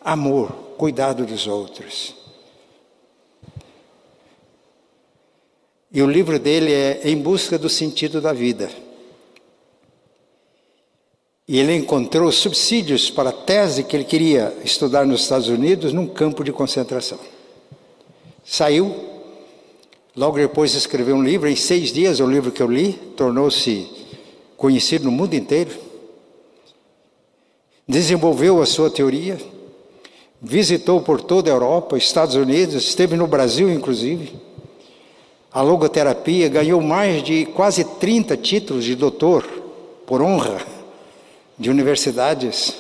Amor, 0.01 0.51
cuidado 0.77 1.25
dos 1.25 1.47
outros. 1.47 2.15
E 5.91 6.01
o 6.01 6.09
livro 6.09 6.39
dele 6.39 6.73
é 6.73 7.01
Em 7.05 7.17
Busca 7.17 7.57
do 7.57 7.69
Sentido 7.69 8.19
da 8.19 8.33
Vida. 8.33 8.69
E 11.47 11.59
ele 11.59 11.75
encontrou 11.75 12.31
subsídios 12.31 13.11
para 13.11 13.29
a 13.29 13.33
tese 13.33 13.83
que 13.83 13.95
ele 13.95 14.03
queria 14.03 14.57
estudar 14.63 15.05
nos 15.05 15.21
Estados 15.21 15.49
Unidos 15.49 15.93
num 15.93 16.07
campo 16.07 16.43
de 16.43 16.51
concentração. 16.51 17.19
Saiu, 18.43 18.95
logo 20.15 20.37
depois 20.37 20.73
escreveu 20.73 21.15
um 21.15 21.23
livro, 21.23 21.47
em 21.47 21.55
seis 21.55 21.91
dias 21.91 22.19
o 22.19 22.25
livro 22.25 22.51
que 22.51 22.61
eu 22.61 22.67
li 22.67 22.93
tornou-se 23.15 24.02
conhecido 24.63 25.03
no 25.03 25.11
mundo 25.11 25.33
inteiro, 25.33 25.71
desenvolveu 27.85 28.61
a 28.61 28.65
sua 28.65 28.89
teoria, 28.89 29.37
visitou 30.41 31.01
por 31.01 31.19
toda 31.19 31.51
a 31.51 31.53
Europa, 31.53 31.97
Estados 31.97 32.35
Unidos, 32.35 32.75
esteve 32.75 33.17
no 33.17 33.27
Brasil, 33.27 33.69
inclusive. 33.69 34.33
A 35.51 35.61
logoterapia 35.61 36.47
ganhou 36.47 36.79
mais 36.79 37.21
de 37.21 37.45
quase 37.47 37.83
30 37.83 38.37
títulos 38.37 38.85
de 38.85 38.95
doutor, 38.95 39.43
por 40.07 40.21
honra, 40.21 40.65
de 41.59 41.69
universidades. 41.69 42.73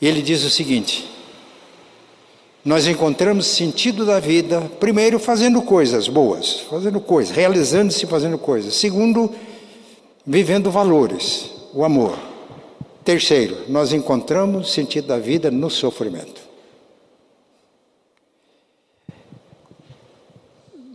E 0.00 0.08
ele 0.08 0.22
diz 0.22 0.44
o 0.44 0.50
seguinte: 0.50 1.06
nós 2.64 2.86
encontramos 2.86 3.48
sentido 3.48 4.06
da 4.06 4.18
vida, 4.18 4.62
primeiro, 4.80 5.18
fazendo 5.18 5.60
coisas 5.60 6.08
boas, 6.08 6.60
fazendo 6.70 7.00
coisas, 7.00 7.36
realizando-se 7.36 8.06
fazendo 8.06 8.38
coisas. 8.38 8.72
Segundo, 8.76 9.30
vivendo 10.30 10.70
valores, 10.70 11.50
o 11.72 11.82
amor. 11.82 12.18
Terceiro, 13.02 13.64
nós 13.66 13.94
encontramos 13.94 14.70
sentido 14.70 15.08
da 15.08 15.18
vida 15.18 15.50
no 15.50 15.70
sofrimento. 15.70 16.42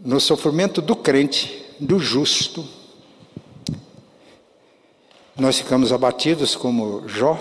No 0.05 0.19
sofrimento 0.19 0.83
do 0.83 0.95
crente, 0.95 1.65
do 1.79 1.97
justo, 1.97 2.63
nós 5.35 5.57
ficamos 5.57 5.91
abatidos 5.91 6.55
como 6.55 7.07
Jó. 7.07 7.39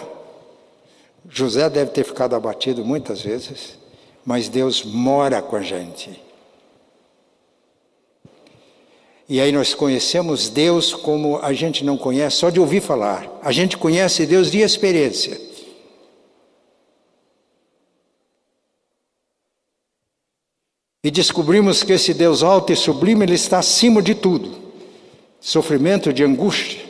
José 1.28 1.68
deve 1.68 1.90
ter 1.90 2.04
ficado 2.04 2.34
abatido 2.34 2.82
muitas 2.82 3.20
vezes, 3.20 3.78
mas 4.24 4.48
Deus 4.48 4.82
mora 4.82 5.42
com 5.42 5.56
a 5.56 5.62
gente. 5.62 6.18
E 9.28 9.40
aí 9.40 9.52
nós 9.52 9.74
conhecemos 9.74 10.48
Deus 10.48 10.92
como 10.92 11.38
a 11.38 11.52
gente 11.52 11.84
não 11.84 11.96
conhece 11.96 12.36
só 12.36 12.50
de 12.50 12.60
ouvir 12.60 12.80
falar. 12.80 13.26
A 13.42 13.52
gente 13.52 13.76
conhece 13.76 14.26
Deus 14.26 14.50
de 14.50 14.58
experiência. 14.58 15.40
E 21.04 21.10
descobrimos 21.10 21.82
que 21.82 21.92
esse 21.92 22.14
Deus 22.14 22.42
alto 22.42 22.72
e 22.72 22.76
sublime, 22.76 23.24
ele 23.24 23.34
está 23.34 23.58
acima 23.58 24.00
de 24.00 24.14
tudo. 24.14 24.56
Sofrimento 25.40 26.12
de 26.12 26.22
angústia. 26.22 26.80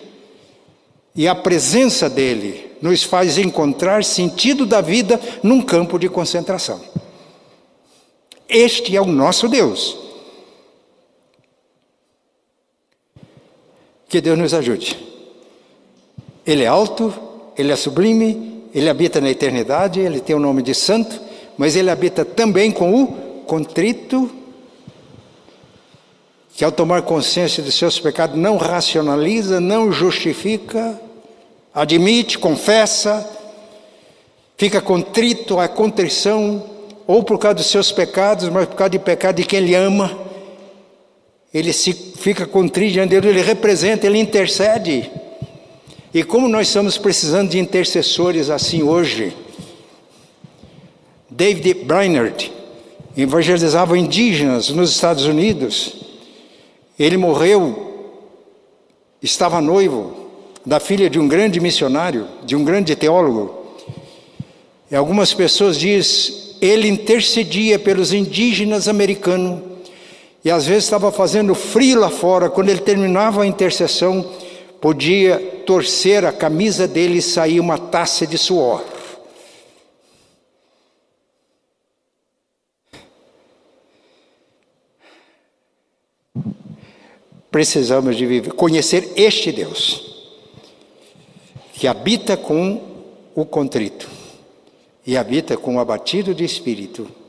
E 1.14 1.26
a 1.26 1.34
presença 1.34 2.10
dele 2.10 2.72
nos 2.82 3.02
faz 3.02 3.38
encontrar 3.38 4.04
sentido 4.04 4.66
da 4.66 4.80
vida 4.80 5.20
num 5.42 5.62
campo 5.62 5.98
de 5.98 6.08
concentração. 6.08 6.80
Este 8.48 8.96
é 8.96 9.00
o 9.00 9.06
nosso 9.06 9.48
Deus. 9.48 10.01
Que 14.12 14.20
Deus 14.20 14.38
nos 14.38 14.52
ajude. 14.52 14.94
Ele 16.46 16.64
é 16.64 16.66
alto, 16.66 17.14
ele 17.56 17.72
é 17.72 17.76
sublime, 17.76 18.62
ele 18.74 18.90
habita 18.90 19.22
na 19.22 19.30
eternidade, 19.30 20.00
ele 20.00 20.20
tem 20.20 20.36
o 20.36 20.38
nome 20.38 20.60
de 20.60 20.74
santo, 20.74 21.18
mas 21.56 21.76
ele 21.76 21.88
habita 21.88 22.22
também 22.22 22.70
com 22.70 22.94
o 22.94 23.06
contrito, 23.46 24.30
que 26.54 26.62
ao 26.62 26.70
tomar 26.70 27.00
consciência 27.00 27.62
de 27.62 27.72
seus 27.72 27.98
pecados 27.98 28.36
não 28.36 28.58
racionaliza, 28.58 29.58
não 29.60 29.90
justifica, 29.90 31.00
admite, 31.72 32.38
confessa, 32.38 33.26
fica 34.58 34.82
contrito, 34.82 35.58
a 35.58 35.66
contrição, 35.68 36.62
ou 37.06 37.22
por 37.22 37.38
causa 37.38 37.54
dos 37.54 37.66
seus 37.70 37.90
pecados, 37.90 38.50
mas 38.50 38.66
por 38.66 38.76
causa 38.76 38.90
de 38.90 38.98
pecado 38.98 39.36
de 39.36 39.44
quem 39.44 39.60
ele 39.60 39.74
ama 39.74 40.31
ele 41.52 41.72
se 41.72 41.92
fica 41.92 42.46
contrito 42.46 42.92
diante 42.92 43.10
dele, 43.10 43.28
ele 43.28 43.42
representa, 43.42 44.06
ele 44.06 44.18
intercede. 44.18 45.10
E 46.14 46.22
como 46.22 46.48
nós 46.48 46.68
estamos 46.68 46.96
precisando 46.96 47.50
de 47.50 47.58
intercessores 47.58 48.48
assim 48.48 48.82
hoje, 48.82 49.34
David 51.28 51.74
Brainerd 51.84 52.50
evangelizava 53.16 53.98
indígenas 53.98 54.70
nos 54.70 54.90
Estados 54.90 55.24
Unidos. 55.24 55.94
Ele 56.98 57.16
morreu, 57.16 58.20
estava 59.22 59.60
noivo 59.60 60.14
da 60.64 60.80
filha 60.80 61.10
de 61.10 61.18
um 61.18 61.28
grande 61.28 61.60
missionário, 61.60 62.28
de 62.44 62.56
um 62.56 62.64
grande 62.64 62.94
teólogo. 62.96 63.62
E 64.90 64.94
algumas 64.94 65.34
pessoas 65.34 65.78
dizem, 65.78 66.34
ele 66.60 66.88
intercedia 66.88 67.78
pelos 67.78 68.12
indígenas 68.12 68.88
americanos 68.88 69.71
e 70.44 70.50
às 70.50 70.66
vezes 70.66 70.84
estava 70.84 71.12
fazendo 71.12 71.54
frio 71.54 72.00
lá 72.00 72.10
fora, 72.10 72.50
quando 72.50 72.68
ele 72.68 72.80
terminava 72.80 73.42
a 73.42 73.46
intercessão, 73.46 74.28
podia 74.80 75.38
torcer 75.64 76.24
a 76.24 76.32
camisa 76.32 76.88
dele 76.88 77.18
e 77.18 77.22
sair 77.22 77.60
uma 77.60 77.78
taça 77.78 78.26
de 78.26 78.36
suor. 78.36 78.82
Precisamos 87.48 88.16
de 88.16 88.26
viver, 88.26 88.52
conhecer 88.54 89.12
este 89.14 89.52
Deus, 89.52 90.10
que 91.74 91.86
habita 91.86 92.36
com 92.36 92.80
o 93.34 93.44
contrito 93.44 94.08
e 95.06 95.16
habita 95.16 95.56
com 95.56 95.76
o 95.76 95.80
abatido 95.80 96.34
de 96.34 96.44
espírito 96.44 97.21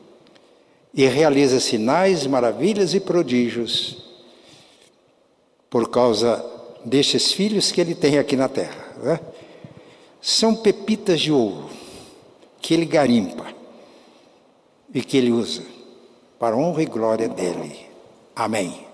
e 0.94 1.08
realiza 1.08 1.60
sinais, 1.60 2.28
maravilhas 2.28 2.94
e 2.94 3.00
prodígios 3.00 3.98
por 5.70 5.90
causa 5.90 6.46
destes 6.86 7.32
filhos 7.32 7.72
que 7.72 7.82
ele 7.82 7.96
tem 7.96 8.20
aqui 8.20 8.36
na 8.36 8.48
terra. 8.48 8.96
Né? 9.02 9.20
São 10.22 10.56
pepitas 10.56 11.20
de 11.20 11.32
ouro 11.32 11.70
que 12.62 12.74
ele 12.74 12.86
garimpa 12.86 13.48
e 14.94 15.02
que 15.02 15.18
ele 15.18 15.32
usa 15.32 15.64
para 16.38 16.56
honra 16.56 16.84
e 16.84 16.86
glória 16.86 17.28
dele. 17.28 17.88
Amém. 18.36 18.93